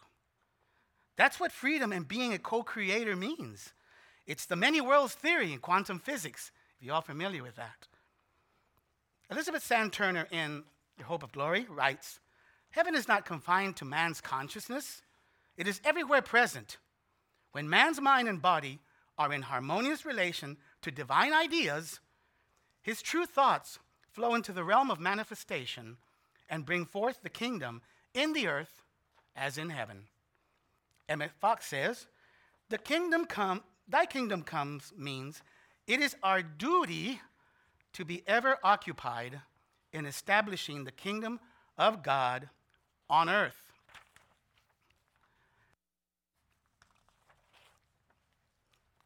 That's 1.16 1.40
what 1.40 1.52
freedom 1.52 1.92
and 1.92 2.08
being 2.08 2.34
a 2.34 2.40
co 2.40 2.64
creator 2.64 3.16
means. 3.16 3.74
It's 4.26 4.46
the 4.46 4.56
many 4.56 4.82
worlds 4.82 5.14
theory 5.14 5.54
in 5.54 5.60
quantum 5.60 6.00
physics, 6.00 6.52
if 6.78 6.86
you're 6.86 6.96
all 6.96 7.02
familiar 7.02 7.42
with 7.42 7.56
that. 7.56 7.88
Elizabeth 9.32 9.64
Sand 9.64 9.94
Turner 9.94 10.28
in 10.32 10.64
The 10.98 11.06
Hope 11.06 11.24
of 11.24 11.32
Glory 11.32 11.66
writes 11.70 12.20
Heaven 12.72 12.96
is 12.96 13.08
not 13.08 13.26
confined 13.26 13.76
to 13.78 13.86
man's 13.86 14.22
consciousness, 14.22 15.02
it 15.56 15.68
is 15.68 15.82
everywhere 15.84 16.22
present. 16.22 16.78
When 17.52 17.70
man's 17.70 18.00
mind 18.00 18.28
and 18.28 18.42
body 18.42 18.80
are 19.18 19.34
in 19.34 19.42
harmonious 19.42 20.06
relation 20.06 20.58
to 20.84 20.92
divine 20.92 21.34
ideas, 21.34 22.00
his 22.82 23.02
true 23.02 23.26
thoughts 23.26 23.80
flow 24.12 24.36
into 24.36 24.54
the 24.54 24.64
realm 24.64 24.92
of 24.92 25.00
manifestation 25.00 25.98
and 26.50 26.66
bring 26.66 26.86
forth 26.86 27.22
the 27.24 27.30
kingdom 27.30 27.82
in 28.18 28.34
the 28.34 28.48
earth 28.48 28.82
as 29.36 29.58
in 29.58 29.70
heaven. 29.70 30.04
Emmett 31.08 31.32
Fox 31.40 31.68
says, 31.68 32.08
The 32.70 32.80
kingdom 32.80 33.26
come, 33.26 33.64
thy 33.88 34.08
kingdom 34.08 34.42
comes 34.42 34.92
means 34.98 35.42
it 35.86 36.02
is 36.02 36.16
our 36.24 36.42
duty 36.42 37.22
to 37.94 38.04
be 38.04 38.24
ever 38.28 38.58
occupied 38.64 39.40
in 39.94 40.06
establishing 40.06 40.84
the 40.84 40.92
kingdom 40.92 41.40
of 41.78 42.04
God 42.04 42.50
on 43.10 43.30
earth. 43.30 43.62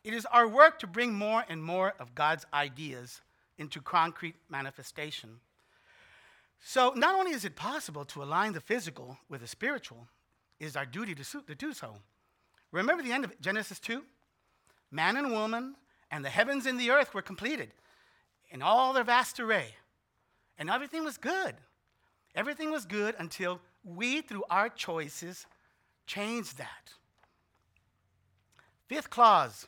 It 0.03 0.13
is 0.13 0.25
our 0.27 0.47
work 0.47 0.79
to 0.79 0.87
bring 0.87 1.13
more 1.13 1.43
and 1.47 1.63
more 1.63 1.93
of 1.99 2.15
God's 2.15 2.45
ideas 2.53 3.21
into 3.57 3.81
concrete 3.81 4.35
manifestation. 4.49 5.41
So, 6.63 6.93
not 6.95 7.15
only 7.15 7.31
is 7.31 7.43
it 7.43 7.55
possible 7.55 8.05
to 8.05 8.21
align 8.21 8.53
the 8.53 8.61
physical 8.61 9.17
with 9.29 9.41
the 9.41 9.47
spiritual, 9.47 10.07
it 10.59 10.65
is 10.65 10.75
our 10.75 10.85
duty 10.85 11.15
to, 11.15 11.55
do 11.55 11.73
so. 11.73 11.95
Remember 12.71 13.01
the 13.03 13.11
end 13.11 13.25
of 13.25 13.39
Genesis 13.41 13.79
2? 13.79 14.03
Man 14.91 15.17
and 15.17 15.31
woman 15.31 15.75
and 16.11 16.23
the 16.23 16.29
heavens 16.29 16.65
and 16.65 16.79
the 16.79 16.91
earth 16.91 17.13
were 17.13 17.21
completed 17.21 17.71
in 18.51 18.61
all 18.61 18.93
their 18.93 19.03
vast 19.03 19.39
array. 19.39 19.75
And 20.57 20.69
everything 20.69 21.03
was 21.03 21.17
good. 21.17 21.55
Everything 22.35 22.71
was 22.71 22.85
good 22.85 23.15
until 23.17 23.59
we, 23.83 24.21
through 24.21 24.43
our 24.49 24.69
choices, 24.69 25.47
changed 26.05 26.57
that. 26.57 26.93
Fifth 28.87 29.09
clause 29.09 29.67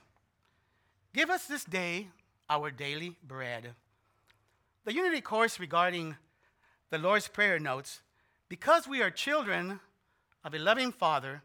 Give 1.13 1.29
us 1.29 1.45
this 1.45 1.63
day 1.63 2.07
our 2.49 2.71
daily 2.71 3.15
bread. 3.23 3.75
The 4.83 4.93
unity 4.93 5.21
course 5.21 5.59
regarding 5.59 6.17
the 6.93 6.99
Lord's 6.99 7.27
Prayer 7.27 7.57
notes 7.57 8.03
because 8.49 8.87
we 8.87 9.01
are 9.01 9.09
children 9.09 9.79
of 10.43 10.53
a 10.53 10.59
loving 10.59 10.91
Father, 10.91 11.41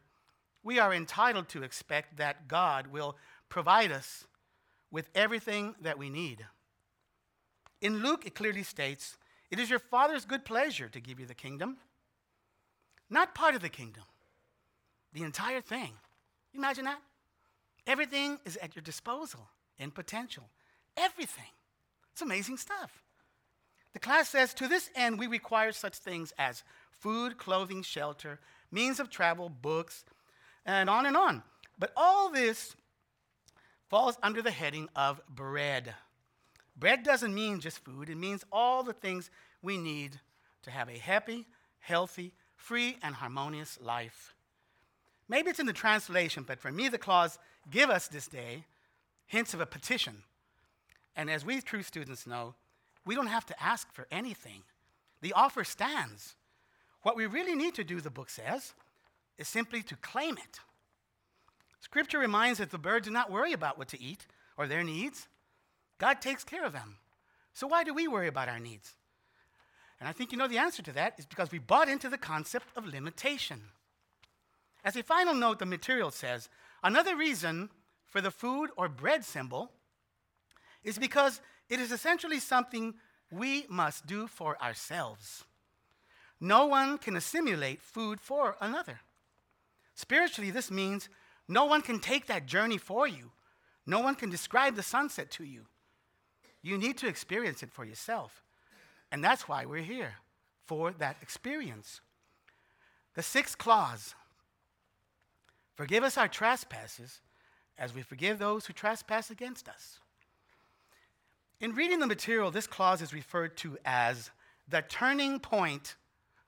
we 0.63 0.79
are 0.79 0.93
entitled 0.93 1.49
to 1.49 1.63
expect 1.63 2.19
that 2.19 2.49
God 2.49 2.89
will 2.89 3.17
provide 3.49 3.91
us 3.91 4.27
with 4.91 5.09
everything 5.15 5.75
that 5.81 5.97
we 5.97 6.11
need. 6.11 6.45
In 7.81 8.03
Luke, 8.03 8.27
it 8.27 8.35
clearly 8.35 8.63
states, 8.63 9.17
It 9.51 9.59
is 9.59 9.71
your 9.71 9.79
Father's 9.79 10.27
good 10.27 10.45
pleasure 10.45 10.91
to 10.91 11.01
give 11.01 11.19
you 11.19 11.25
the 11.25 11.35
kingdom. 11.35 11.79
Not 13.09 13.35
part 13.35 13.55
of 13.55 13.63
the 13.63 13.71
kingdom, 13.71 14.05
the 15.15 15.23
entire 15.23 15.63
thing. 15.63 15.93
Imagine 16.53 16.85
that? 16.85 17.01
Everything 17.87 18.39
is 18.45 18.59
at 18.59 18.77
your 18.77 18.83
disposal 18.83 19.49
in 19.79 19.93
potential. 19.93 20.51
Everything. 20.95 21.53
It's 22.13 22.21
amazing 22.21 22.59
stuff. 22.59 23.03
The 23.93 23.99
class 23.99 24.29
says, 24.29 24.55
To 24.55 24.69
this 24.69 24.91
end, 24.95 25.19
we 25.19 25.27
require 25.27 25.73
such 25.73 25.97
things 25.97 26.33
as 26.39 26.63
food, 26.91 27.39
clothing, 27.39 27.83
shelter, 27.83 28.41
means 28.71 29.01
of 29.01 29.11
travel, 29.11 29.49
books, 29.49 30.05
and 30.67 30.91
on 30.91 31.07
and 31.07 31.17
on. 31.17 31.43
But 31.79 31.93
all 31.97 32.31
this 32.31 32.75
falls 33.89 34.19
under 34.23 34.43
the 34.43 34.51
heading 34.51 34.89
of 34.95 35.21
bread. 35.29 35.95
Bread 36.77 37.03
doesn't 37.03 37.35
mean 37.35 37.61
just 37.61 37.85
food, 37.85 38.09
it 38.09 38.17
means 38.17 38.45
all 38.53 38.83
the 38.83 38.93
things 38.93 39.31
we 39.63 39.77
need 39.79 40.21
to 40.63 40.71
have 40.71 40.89
a 40.89 40.99
happy, 40.99 41.47
healthy, 41.81 42.33
free, 42.57 42.99
and 43.03 43.15
harmonious 43.15 43.79
life. 43.81 44.35
Maybe 45.29 45.51
it's 45.51 45.59
in 45.59 45.67
the 45.67 45.73
translation, 45.73 46.45
but 46.47 46.61
for 46.61 46.71
me, 46.71 46.89
the 46.89 46.99
clause, 46.99 47.39
give 47.71 47.91
us 47.91 48.09
this 48.09 48.29
day, 48.29 48.65
hints 49.27 49.55
of 49.55 49.61
a 49.61 49.67
petition. 49.67 50.23
And 51.17 51.31
as 51.31 51.45
we 51.45 51.61
true 51.61 51.83
students 51.83 52.27
know, 52.27 52.55
we 53.09 53.15
don't 53.15 53.29
have 53.29 53.47
to 53.47 53.63
ask 53.63 53.91
for 53.91 54.07
anything. 54.11 54.63
The 55.23 55.33
offer 55.33 55.65
stands. 55.65 56.35
What 57.01 57.17
we 57.17 57.25
really 57.25 57.55
need 57.55 57.75
to 57.77 57.83
do, 57.83 58.03
the 58.03 58.11
book 58.11 58.29
says, 58.29 58.75
is 59.39 59.49
simply 59.49 59.83
to 59.85 59.97
claim 59.97 60.35
it. 60.35 60.61
Scripture 61.81 62.19
reminds 62.19 62.59
that 62.59 62.71
the 62.71 62.77
birds 62.77 63.07
do 63.07 63.11
not 63.11 63.31
worry 63.31 63.55
about 63.55 63.79
what 63.79 63.89
to 63.89 64.03
eat 64.03 64.27
or 64.59 64.67
their 64.67 64.85
needs. 64.85 65.27
God 65.97 66.21
takes 66.21 66.45
care 66.45 66.67
of 66.67 66.75
them. 66.75 66.99
So 67.55 67.67
why 67.67 67.83
do 67.83 67.95
we 67.95 68.09
worry 68.09 68.29
about 68.29 68.51
our 68.51 68.61
needs? 68.61 68.95
And 69.99 70.07
I 70.07 70.13
think 70.13 70.31
you 70.31 70.37
know 70.37 70.47
the 70.47 70.59
answer 70.59 70.83
to 70.83 70.93
that 70.93 71.15
is 71.19 71.25
because 71.25 71.51
we 71.51 71.59
bought 71.59 71.89
into 71.89 72.11
the 72.11 72.19
concept 72.19 72.67
of 72.77 72.87
limitation. 72.87 73.63
As 74.85 74.97
a 74.97 75.03
final 75.03 75.33
note, 75.35 75.61
the 75.61 75.67
material 75.67 76.11
says 76.11 76.51
another 76.85 77.17
reason 77.17 77.71
for 78.05 78.21
the 78.21 78.31
food 78.31 78.69
or 78.77 78.87
bread 78.87 79.25
symbol 79.25 79.73
is 80.85 80.99
because 80.99 81.41
it 81.69 81.81
is 81.81 81.93
essentially 81.93 82.39
something 82.39 82.95
we 83.31 83.67
must 83.69 84.07
do 84.07 84.27
for 84.27 84.61
ourselves. 84.63 85.45
No 86.41 86.67
one 86.67 86.99
can 86.99 87.17
assimilate 87.17 87.83
food 87.83 88.21
for 88.21 88.57
another. 88.61 89.01
Spiritually, 89.95 90.51
this 90.51 90.71
means 90.71 91.09
no 91.49 91.65
one 91.65 91.83
can 91.83 91.99
take 91.99 92.27
that 92.27 92.47
journey 92.47 92.79
for 92.79 93.07
you. 93.07 93.33
No 93.87 94.01
one 94.01 94.15
can 94.15 94.31
describe 94.31 94.77
the 94.77 94.83
sunset 94.83 95.31
to 95.33 95.45
you. 95.45 95.67
You 96.63 96.79
need 96.79 96.99
to 96.99 97.09
experience 97.09 97.63
it 97.63 97.73
for 97.73 97.85
yourself. 97.85 98.43
And 99.11 99.25
that's 99.25 99.49
why 99.49 99.65
we're 99.65 99.83
here, 99.83 100.15
for 100.67 100.93
that 100.93 101.17
experience. 101.23 102.01
The 103.15 103.23
sixth 103.23 103.59
clause 103.59 104.15
Forgive 105.79 106.03
us 106.03 106.19
our 106.19 106.27
trespasses 106.27 107.21
as 107.79 107.95
we 107.95 108.03
forgive 108.03 108.41
those 108.41 108.67
who 108.67 108.73
trespass 108.73 109.31
against 109.31 109.69
us. 109.69 110.01
In 111.61 111.75
reading 111.75 111.99
the 111.99 112.07
material, 112.07 112.53
this 112.53 112.69
clause 112.69 113.03
is 113.03 113.13
referred 113.13 113.57
to 113.59 113.77
as 113.85 114.31
the 114.69 114.83
turning 114.83 115.41
point 115.41 115.97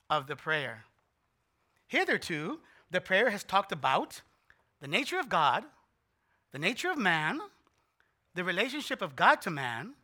of 0.08 0.28
the 0.28 0.36
prayer. 0.36 0.84
Hitherto, 1.88 2.60
the 2.90 3.00
prayer 3.00 3.30
has 3.30 3.42
talked 3.42 3.72
about 3.72 4.22
the 4.80 4.86
nature 4.86 5.18
of 5.18 5.28
God, 5.28 5.64
the 6.52 6.60
nature 6.60 6.90
of 6.90 6.98
man, 6.98 7.40
the 8.36 8.44
relationship 8.44 9.02
of 9.02 9.16
God 9.16 9.40
to 9.42 9.50
man, 9.50 9.94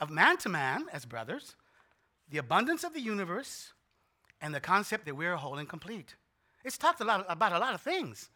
of 0.00 0.10
man 0.10 0.36
to 0.38 0.48
man 0.48 0.86
as 0.92 1.04
brothers, 1.04 1.54
the 2.28 2.38
abundance 2.38 2.82
of 2.82 2.92
the 2.92 3.00
universe, 3.00 3.72
and 4.40 4.52
the 4.52 4.60
concept 4.60 5.06
that 5.06 5.14
we're 5.14 5.36
whole 5.36 5.58
and 5.58 5.68
complete. 5.68 6.16
It's 6.64 6.76
talked 6.76 7.00
a 7.00 7.04
lot 7.04 7.24
about 7.28 7.52
a 7.52 7.58
lot 7.58 7.74
of 7.74 7.80
things. 7.80 8.30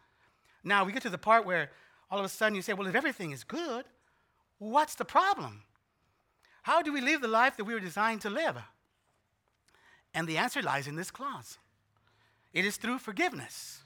Now 0.63 0.85
we 0.85 0.93
get 0.93 1.01
to 1.03 1.09
the 1.09 1.17
part 1.17 1.45
where 1.45 1.71
all 2.09 2.19
of 2.19 2.25
a 2.25 2.29
sudden 2.29 2.55
you 2.55 2.61
say, 2.61 2.73
well, 2.73 2.87
if 2.87 2.95
everything 2.95 3.31
is 3.31 3.43
good, 3.43 3.83
what's 4.59 4.95
the 4.95 5.05
problem? 5.05 5.63
How 6.61 6.81
do 6.81 6.93
we 6.93 7.01
live 7.01 7.21
the 7.21 7.27
life 7.27 7.57
that 7.57 7.65
we 7.65 7.73
were 7.73 7.79
designed 7.79 8.21
to 8.21 8.29
live? 8.29 8.57
And 10.13 10.27
the 10.27 10.37
answer 10.37 10.61
lies 10.61 10.87
in 10.87 10.95
this 10.95 11.11
clause 11.11 11.57
it 12.53 12.65
is 12.65 12.77
through 12.77 12.99
forgiveness. 12.99 13.83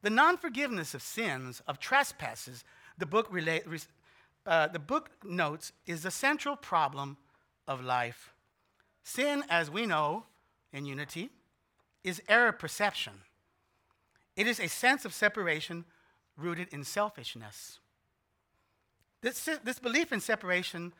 The 0.00 0.10
non 0.10 0.36
forgiveness 0.36 0.94
of 0.94 1.02
sins, 1.02 1.62
of 1.66 1.78
trespasses, 1.78 2.64
the 2.98 3.06
book, 3.06 3.30
uh, 4.46 4.66
the 4.68 4.78
book 4.78 5.10
notes, 5.24 5.72
is 5.86 6.02
the 6.02 6.10
central 6.10 6.56
problem 6.56 7.18
of 7.68 7.84
life. 7.84 8.32
Sin, 9.04 9.44
as 9.48 9.70
we 9.70 9.86
know 9.86 10.24
in 10.72 10.86
unity, 10.86 11.30
is 12.02 12.22
error 12.28 12.52
perception. 12.52 13.12
It 14.34 14.46
is 14.46 14.58
a 14.58 14.68
sense 14.68 15.04
of 15.04 15.12
separation 15.12 15.84
rooted 16.36 16.68
in 16.72 16.84
selfishness. 16.84 17.78
This, 19.20 19.48
this 19.62 19.78
belief 19.78 20.12
in 20.12 20.20
separation 20.20 20.92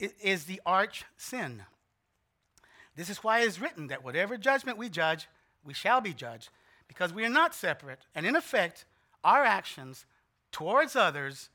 is 0.00 0.44
the 0.44 0.60
arch 0.64 1.04
sin. 1.16 1.62
This 2.96 3.10
is 3.10 3.18
why 3.18 3.40
it 3.40 3.48
is 3.48 3.60
written 3.60 3.86
that 3.88 4.04
whatever 4.04 4.36
judgment 4.36 4.78
we 4.78 4.88
judge, 4.88 5.28
we 5.64 5.74
shall 5.74 6.00
be 6.00 6.12
judged 6.12 6.48
because 6.88 7.12
we 7.12 7.24
are 7.24 7.30
not 7.30 7.54
separate. 7.54 8.00
And 8.14 8.26
in 8.26 8.36
effect, 8.36 8.84
our 9.22 9.44
actions 9.44 10.06
towards 10.52 10.96
others, 10.96 11.50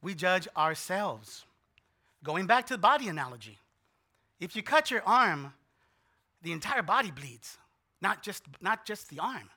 we 0.00 0.14
judge 0.14 0.46
ourselves. 0.56 1.44
Going 2.22 2.46
back 2.46 2.66
to 2.66 2.74
the 2.74 2.78
body 2.78 3.08
analogy, 3.08 3.58
if 4.38 4.54
you 4.54 4.62
cut 4.62 4.90
your 4.90 5.02
arm, 5.04 5.54
the 6.42 6.52
entire 6.52 6.82
body 6.82 7.10
bleeds, 7.10 7.58
not 8.00 8.22
just, 8.22 8.44
not 8.60 8.84
just 8.84 9.08
the 9.08 9.18
arm. 9.18 9.50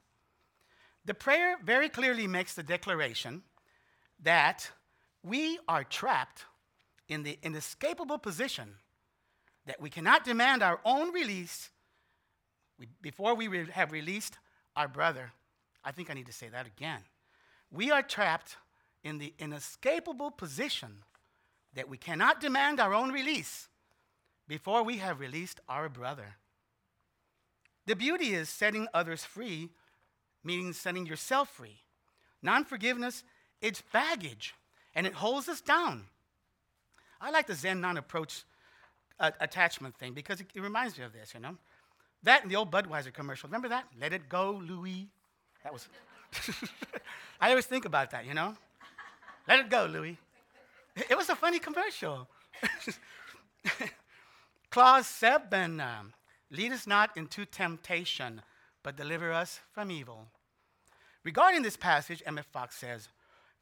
The 1.06 1.14
prayer 1.14 1.58
very 1.64 1.90
clearly 1.90 2.28
makes 2.28 2.56
the 2.56 2.64
declaration 2.64 3.44
that 4.24 4.72
we 5.24 5.60
are 5.68 5.84
trapped 5.84 6.46
in 7.08 7.24
the 7.24 7.38
inescapable 7.42 8.18
position 8.18 8.76
that 9.66 9.82
we 9.82 9.90
cannot 9.90 10.24
demand 10.24 10.64
our 10.64 10.80
own 10.86 11.12
release 11.12 11.70
before 13.02 13.36
we 13.36 13.46
have 13.72 13.92
released 13.92 14.38
our 14.76 14.88
brother. 14.88 15.32
I 15.84 15.92
think 15.92 16.10
I 16.10 16.14
need 16.14 16.26
to 16.28 16.34
say 16.34 16.50
that 16.50 16.68
again. 16.68 17.02
We 17.72 17.92
are 17.92 18.02
trapped 18.02 18.58
in 19.04 19.18
the 19.18 19.34
inescapable 19.40 20.32
position 20.32 21.04
that 21.74 21.90
we 21.90 21.98
cannot 21.98 22.42
demand 22.42 22.80
our 22.80 22.94
own 22.94 23.12
release 23.12 23.70
before 24.48 24.84
we 24.84 24.98
have 24.98 25.20
released 25.20 25.60
our 25.68 25.90
brother. 25.90 26.38
The 27.86 27.96
beauty 27.96 28.34
is 28.34 28.50
setting 28.50 28.88
others 28.94 29.24
free, 29.24 29.70
meaning 30.44 30.74
setting 30.74 31.06
yourself 31.06 31.50
free. 31.50 31.82
Non 32.42 32.66
forgiveness, 32.66 33.24
it's 33.62 33.82
baggage, 33.94 34.56
and 34.94 35.06
it 35.06 35.14
holds 35.14 35.48
us 35.48 35.62
down. 35.62 36.06
I 37.22 37.32
like 37.32 37.48
the 37.48 37.56
Zen 37.56 37.82
non 37.82 37.98
approach 37.98 38.44
uh, 39.20 39.32
attachment 39.40 39.96
thing 39.96 40.14
because 40.14 40.42
it, 40.42 40.48
it 40.54 40.62
reminds 40.62 40.98
me 40.98 41.04
of 41.04 41.14
this, 41.14 41.34
you 41.34 41.40
know? 41.40 41.58
That 42.24 42.42
and 42.42 42.52
the 42.52 42.56
old 42.56 42.72
Budweiser 42.72 43.14
commercial. 43.14 43.48
Remember 43.48 43.70
that? 43.70 43.86
Let 44.00 44.14
it 44.14 44.30
go, 44.30 44.62
Louis. 44.64 45.08
That 45.64 45.74
was. 45.74 45.88
I 47.42 47.50
always 47.50 47.66
think 47.66 47.86
about 47.86 48.12
that, 48.12 48.26
you 48.26 48.34
know? 48.34 48.56
Let 49.48 49.60
it 49.60 49.70
go, 49.70 49.86
Louis. 49.86 50.18
It 50.96 51.16
was 51.16 51.30
a 51.30 51.36
funny 51.36 51.60
commercial. 51.60 52.28
Clause 54.70 55.08
7 55.08 55.80
um, 55.80 56.14
Lead 56.52 56.72
us 56.72 56.88
not 56.88 57.16
into 57.18 57.46
temptation, 57.46 58.42
but 58.84 58.96
deliver 58.96 59.32
us 59.32 59.60
from 59.74 59.92
evil. 59.92 60.28
Regarding 61.24 61.64
this 61.64 61.76
passage, 61.76 62.22
Emmett 62.26 62.46
Fox 62.46 62.76
says, 62.76 63.10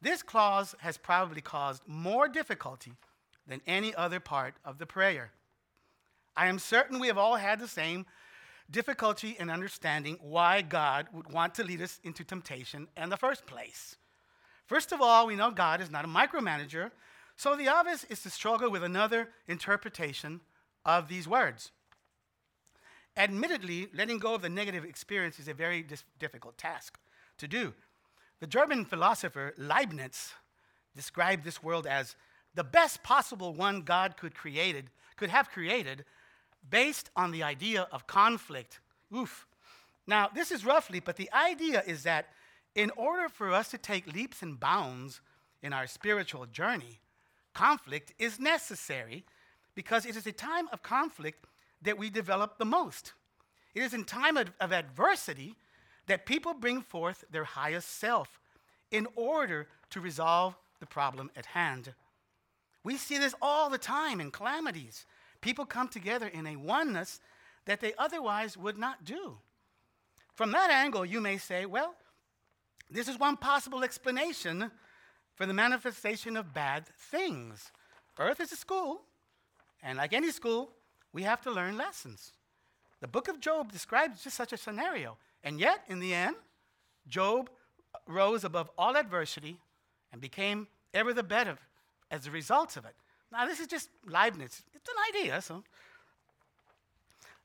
this 0.01 0.21
clause 0.21 0.75
has 0.79 0.97
probably 0.97 1.41
caused 1.41 1.81
more 1.87 2.27
difficulty 2.27 2.93
than 3.47 3.61
any 3.67 3.93
other 3.95 4.19
part 4.19 4.55
of 4.63 4.77
the 4.77 4.85
prayer. 4.85 5.31
I 6.35 6.47
am 6.47 6.59
certain 6.59 6.99
we 6.99 7.07
have 7.07 7.17
all 7.17 7.35
had 7.35 7.59
the 7.59 7.67
same 7.67 8.05
difficulty 8.69 9.35
in 9.39 9.49
understanding 9.49 10.17
why 10.21 10.61
God 10.61 11.07
would 11.13 11.31
want 11.31 11.55
to 11.55 11.63
lead 11.63 11.81
us 11.81 11.99
into 12.03 12.23
temptation 12.23 12.87
in 12.97 13.09
the 13.09 13.17
first 13.17 13.45
place. 13.45 13.97
First 14.65 14.91
of 14.91 15.01
all, 15.01 15.27
we 15.27 15.35
know 15.35 15.51
God 15.51 15.81
is 15.81 15.91
not 15.91 16.05
a 16.05 16.07
micromanager, 16.07 16.91
so 17.35 17.55
the 17.55 17.67
obvious 17.67 18.03
is 18.05 18.21
to 18.23 18.29
struggle 18.29 18.71
with 18.71 18.83
another 18.83 19.29
interpretation 19.47 20.41
of 20.85 21.07
these 21.07 21.27
words. 21.27 21.71
Admittedly, 23.15 23.89
letting 23.93 24.17
go 24.17 24.33
of 24.33 24.41
the 24.41 24.49
negative 24.49 24.83
experience 24.83 25.39
is 25.39 25.47
a 25.47 25.53
very 25.53 25.83
dis- 25.83 26.03
difficult 26.17 26.57
task 26.57 26.97
to 27.37 27.47
do. 27.47 27.73
The 28.39 28.47
German 28.47 28.85
philosopher 28.85 29.53
Leibniz 29.57 30.33
described 30.95 31.43
this 31.43 31.61
world 31.61 31.85
as 31.85 32.15
the 32.55 32.63
best 32.63 33.03
possible 33.03 33.53
one 33.53 33.81
God 33.81 34.17
could 34.17 34.35
created 34.35 34.89
could 35.15 35.29
have 35.29 35.49
created 35.49 36.05
based 36.69 37.09
on 37.15 37.31
the 37.31 37.43
idea 37.43 37.87
of 37.91 38.07
conflict. 38.07 38.79
Oof. 39.15 39.45
Now, 40.07 40.29
this 40.33 40.51
is 40.51 40.65
roughly, 40.65 40.99
but 40.99 41.17
the 41.17 41.31
idea 41.33 41.83
is 41.85 42.03
that 42.03 42.29
in 42.75 42.91
order 42.97 43.29
for 43.29 43.51
us 43.51 43.69
to 43.69 43.77
take 43.77 44.11
leaps 44.13 44.41
and 44.41 44.59
bounds 44.59 45.21
in 45.61 45.73
our 45.73 45.87
spiritual 45.87 46.45
journey, 46.45 46.99
conflict 47.53 48.13
is 48.17 48.39
necessary 48.39 49.23
because 49.75 50.05
it 50.05 50.15
is 50.15 50.27
a 50.27 50.31
time 50.31 50.67
of 50.71 50.83
conflict 50.83 51.45
that 51.81 51.97
we 51.97 52.09
develop 52.09 52.57
the 52.57 52.65
most. 52.65 53.13
It 53.75 53.81
is 53.81 53.93
in 53.93 54.03
time 54.03 54.37
of, 54.37 54.51
of 54.59 54.71
adversity 54.71 55.55
that 56.07 56.25
people 56.25 56.53
bring 56.53 56.81
forth 56.81 57.23
their 57.31 57.43
highest 57.43 57.97
self 57.99 58.39
in 58.91 59.07
order 59.15 59.67
to 59.89 60.01
resolve 60.01 60.55
the 60.79 60.85
problem 60.85 61.31
at 61.35 61.45
hand. 61.47 61.93
We 62.83 62.97
see 62.97 63.17
this 63.17 63.35
all 63.41 63.69
the 63.69 63.77
time 63.77 64.19
in 64.19 64.31
calamities. 64.31 65.05
People 65.41 65.65
come 65.65 65.87
together 65.87 66.27
in 66.27 66.45
a 66.45 66.55
oneness 66.55 67.19
that 67.65 67.79
they 67.79 67.93
otherwise 67.97 68.57
would 68.57 68.77
not 68.77 69.05
do. 69.05 69.37
From 70.33 70.51
that 70.51 70.69
angle, 70.69 71.05
you 71.05 71.21
may 71.21 71.37
say, 71.37 71.65
well, 71.65 71.95
this 72.89 73.07
is 73.07 73.19
one 73.19 73.37
possible 73.37 73.83
explanation 73.83 74.71
for 75.35 75.45
the 75.45 75.53
manifestation 75.53 76.35
of 76.35 76.53
bad 76.53 76.87
things. 76.87 77.71
Earth 78.19 78.39
is 78.39 78.51
a 78.51 78.55
school, 78.55 79.01
and 79.81 79.97
like 79.97 80.13
any 80.13 80.31
school, 80.31 80.71
we 81.11 81.23
have 81.23 81.41
to 81.41 81.51
learn 81.51 81.77
lessons. 81.77 82.33
The 82.99 83.07
book 83.07 83.27
of 83.27 83.39
Job 83.39 83.71
describes 83.71 84.23
just 84.23 84.37
such 84.37 84.53
a 84.53 84.57
scenario. 84.57 85.17
And 85.43 85.59
yet, 85.59 85.83
in 85.87 85.99
the 85.99 86.13
end, 86.13 86.35
Job 87.07 87.49
rose 88.07 88.43
above 88.43 88.69
all 88.77 88.95
adversity 88.95 89.59
and 90.11 90.21
became 90.21 90.67
ever 90.93 91.13
the 91.13 91.23
better 91.23 91.57
as 92.13 92.27
a 92.27 92.31
result 92.31 92.77
of 92.77 92.85
it. 92.85 92.93
Now, 93.31 93.47
this 93.47 93.59
is 93.59 93.67
just 93.67 93.89
Leibniz. 94.05 94.61
It's 94.73 94.89
an 94.89 95.19
idea, 95.19 95.41
so. 95.41 95.63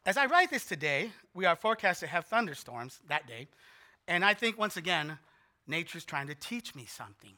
As 0.04 0.18
I 0.18 0.26
write 0.26 0.50
this 0.50 0.66
today, 0.66 1.10
we 1.34 1.46
are 1.46 1.56
forecast 1.56 2.00
to 2.00 2.06
have 2.06 2.26
thunderstorms 2.26 3.00
that 3.08 3.26
day. 3.26 3.48
And 4.06 4.24
I 4.24 4.34
think, 4.34 4.58
once 4.58 4.76
again, 4.76 5.18
nature's 5.66 6.04
trying 6.04 6.26
to 6.26 6.34
teach 6.34 6.74
me 6.74 6.84
something. 6.86 7.32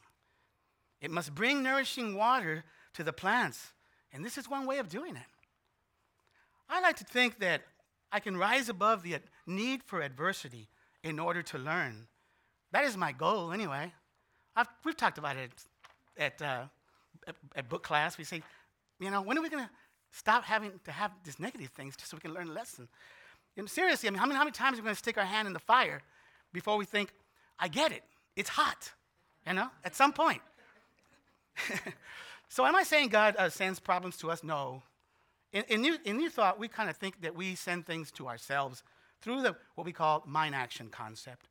It 0.99 1.09
must 1.09 1.33
bring 1.33 1.63
nourishing 1.63 2.15
water 2.15 2.65
to 2.95 3.03
the 3.03 3.13
plants. 3.13 3.71
And 4.13 4.25
this 4.25 4.37
is 4.37 4.49
one 4.49 4.65
way 4.65 4.79
of 4.79 4.89
doing 4.89 5.15
it. 5.15 5.31
I 6.69 6.81
like 6.81 6.97
to 6.97 7.05
think 7.05 7.39
that 7.39 7.61
I 8.11 8.19
can 8.19 8.35
rise 8.35 8.67
above 8.67 9.03
the 9.03 9.15
need 9.47 9.83
for 9.83 10.01
adversity 10.01 10.67
in 11.01 11.17
order 11.17 11.41
to 11.43 11.57
learn. 11.57 12.07
That 12.73 12.83
is 12.83 12.97
my 12.97 13.13
goal, 13.13 13.53
anyway. 13.53 13.93
I've, 14.53 14.67
we've 14.83 14.97
talked 14.97 15.17
about 15.17 15.37
it 15.37 15.51
at, 16.17 16.41
uh, 16.41 16.63
at, 17.27 17.35
at, 17.55 17.69
book 17.69 17.83
class. 17.83 18.17
We 18.17 18.23
say, 18.23 18.41
you 18.99 19.09
know, 19.09 19.21
when 19.21 19.37
are 19.37 19.41
we 19.41 19.49
going 19.49 19.63
to 19.63 19.69
stop 20.11 20.43
having 20.43 20.71
to 20.85 20.91
have 20.91 21.11
these 21.23 21.39
negative 21.39 21.69
things 21.69 21.95
just 21.95 22.11
so 22.11 22.17
we 22.17 22.21
can 22.21 22.33
learn 22.33 22.49
a 22.49 22.53
lesson? 22.53 22.87
And 23.57 23.69
seriously, 23.69 24.07
I 24.07 24.11
mean, 24.11 24.19
how 24.19 24.25
many, 24.25 24.37
how 24.37 24.43
many 24.43 24.53
times 24.53 24.77
are 24.77 24.81
we 24.81 24.85
going 24.85 24.95
to 24.95 24.99
stick 24.99 25.17
our 25.17 25.25
hand 25.25 25.47
in 25.47 25.53
the 25.53 25.59
fire 25.59 26.01
before 26.53 26.77
we 26.77 26.85
think, 26.85 27.11
I 27.59 27.67
get 27.67 27.91
it, 27.91 28.03
it's 28.35 28.49
hot, 28.49 28.91
you 29.45 29.53
know, 29.53 29.67
at 29.83 29.95
some 29.95 30.13
point? 30.13 30.41
so, 32.49 32.65
am 32.65 32.75
I 32.75 32.83
saying 32.83 33.09
God 33.09 33.35
uh, 33.37 33.49
sends 33.49 33.79
problems 33.79 34.17
to 34.17 34.31
us? 34.31 34.43
No. 34.43 34.83
In, 35.53 35.63
in, 35.67 35.81
new, 35.81 35.97
in 36.05 36.17
New 36.17 36.29
Thought, 36.29 36.59
we 36.59 36.67
kind 36.67 36.89
of 36.89 36.95
think 36.95 37.21
that 37.21 37.35
we 37.35 37.55
send 37.55 37.85
things 37.85 38.09
to 38.11 38.27
ourselves 38.27 38.83
through 39.21 39.41
the, 39.41 39.55
what 39.75 39.85
we 39.85 39.91
call 39.91 40.23
mind 40.25 40.55
action 40.55 40.87
concept. 40.89 41.47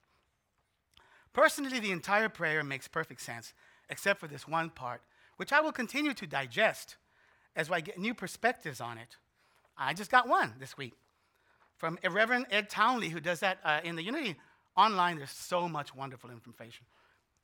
Personally, 1.33 1.79
the 1.79 1.93
entire 1.93 2.29
prayer 2.29 2.65
makes 2.65 2.89
perfect 2.89 3.21
sense, 3.21 3.53
except 3.89 4.19
for 4.19 4.27
this 4.27 4.49
one 4.49 4.71
part, 4.71 5.03
which 5.41 5.55
I 5.55 5.63
will 5.63 5.73
continue 5.73 6.13
to 6.13 6.27
digest 6.27 6.97
as 7.57 7.71
I 7.71 7.81
get 7.81 7.99
new 7.99 8.13
perspectives 8.13 8.79
on 8.79 8.99
it. 8.99 9.17
I 9.75 9.95
just 9.95 10.11
got 10.11 10.29
one 10.29 10.53
this 10.61 10.77
week 10.77 10.93
from 11.79 11.99
Reverend 12.07 12.45
Ed 12.51 12.69
Townley, 12.69 13.09
who 13.09 13.21
does 13.21 13.41
that 13.41 13.57
uh, 13.65 13.81
in 13.83 13.97
the 13.97 14.03
Unity 14.03 14.37
online. 14.77 15.17
There's 15.17 15.31
so 15.31 15.67
much 15.67 15.95
wonderful 15.95 16.29
information. 16.29 16.85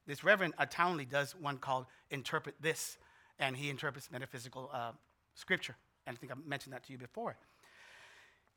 This 0.06 0.22
Reverend 0.22 0.52
uh, 0.58 0.66
Townley 0.68 1.06
does 1.06 1.34
one 1.34 1.56
called 1.56 1.86
Interpret 2.10 2.56
This, 2.60 2.98
and 3.38 3.56
he 3.56 3.70
interprets 3.70 4.10
metaphysical 4.12 4.68
uh, 4.74 4.92
scripture. 5.34 5.76
And 6.06 6.18
I 6.18 6.20
think 6.20 6.32
I 6.32 6.34
mentioned 6.46 6.74
that 6.74 6.84
to 6.84 6.92
you 6.92 6.98
before. 6.98 7.38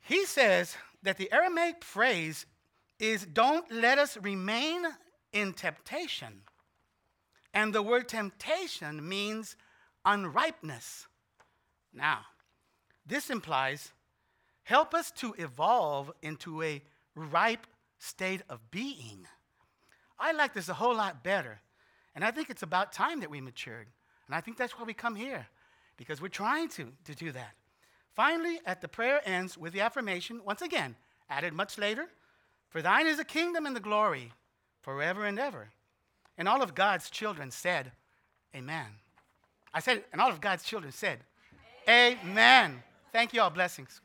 He 0.01 0.25
says 0.25 0.75
that 1.03 1.15
the 1.15 1.31
Aramaic 1.31 1.85
phrase 1.85 2.45
is 2.99 3.25
don't 3.25 3.71
let 3.71 3.99
us 3.99 4.17
remain 4.17 4.81
in 5.31 5.53
temptation. 5.53 6.41
And 7.53 7.73
the 7.73 7.81
word 7.81 8.07
temptation 8.07 9.07
means 9.07 9.55
unripeness. 10.05 11.07
Now, 11.93 12.19
this 13.05 13.29
implies 13.29 13.91
help 14.63 14.93
us 14.93 15.11
to 15.11 15.33
evolve 15.37 16.11
into 16.21 16.61
a 16.61 16.81
ripe 17.15 17.65
state 17.97 18.41
of 18.49 18.69
being. 18.69 19.25
I 20.19 20.31
like 20.31 20.53
this 20.53 20.69
a 20.69 20.75
whole 20.75 20.95
lot 20.95 21.23
better. 21.23 21.59
And 22.13 22.23
I 22.23 22.31
think 22.31 22.49
it's 22.49 22.63
about 22.63 22.91
time 22.91 23.21
that 23.21 23.29
we 23.29 23.41
matured. 23.41 23.87
And 24.27 24.35
I 24.35 24.41
think 24.41 24.57
that's 24.57 24.77
why 24.77 24.83
we 24.83 24.93
come 24.93 25.15
here, 25.15 25.47
because 25.97 26.21
we're 26.21 26.27
trying 26.27 26.69
to, 26.69 26.91
to 27.05 27.15
do 27.15 27.31
that. 27.31 27.53
Finally, 28.13 28.59
at 28.65 28.81
the 28.81 28.87
prayer 28.87 29.21
ends 29.25 29.57
with 29.57 29.73
the 29.73 29.81
affirmation, 29.81 30.41
once 30.45 30.61
again, 30.61 30.95
added 31.29 31.53
much 31.53 31.77
later 31.77 32.07
For 32.69 32.81
thine 32.83 33.07
is 33.07 33.17
the 33.17 33.25
kingdom 33.25 33.65
and 33.65 33.75
the 33.75 33.79
glory 33.79 34.31
forever 34.81 35.25
and 35.25 35.39
ever. 35.39 35.69
And 36.39 36.47
all 36.47 36.63
of 36.63 36.73
God's 36.73 37.09
children 37.09 37.51
said, 37.51 37.91
Amen. 38.55 38.85
I 39.73 39.81
said, 39.81 40.03
and 40.11 40.19
all 40.21 40.31
of 40.31 40.41
God's 40.41 40.63
children 40.63 40.91
said, 40.91 41.19
Amen. 41.87 42.17
Amen. 42.23 42.83
Thank 43.11 43.33
you 43.33 43.41
all. 43.41 43.49
Blessings. 43.49 44.01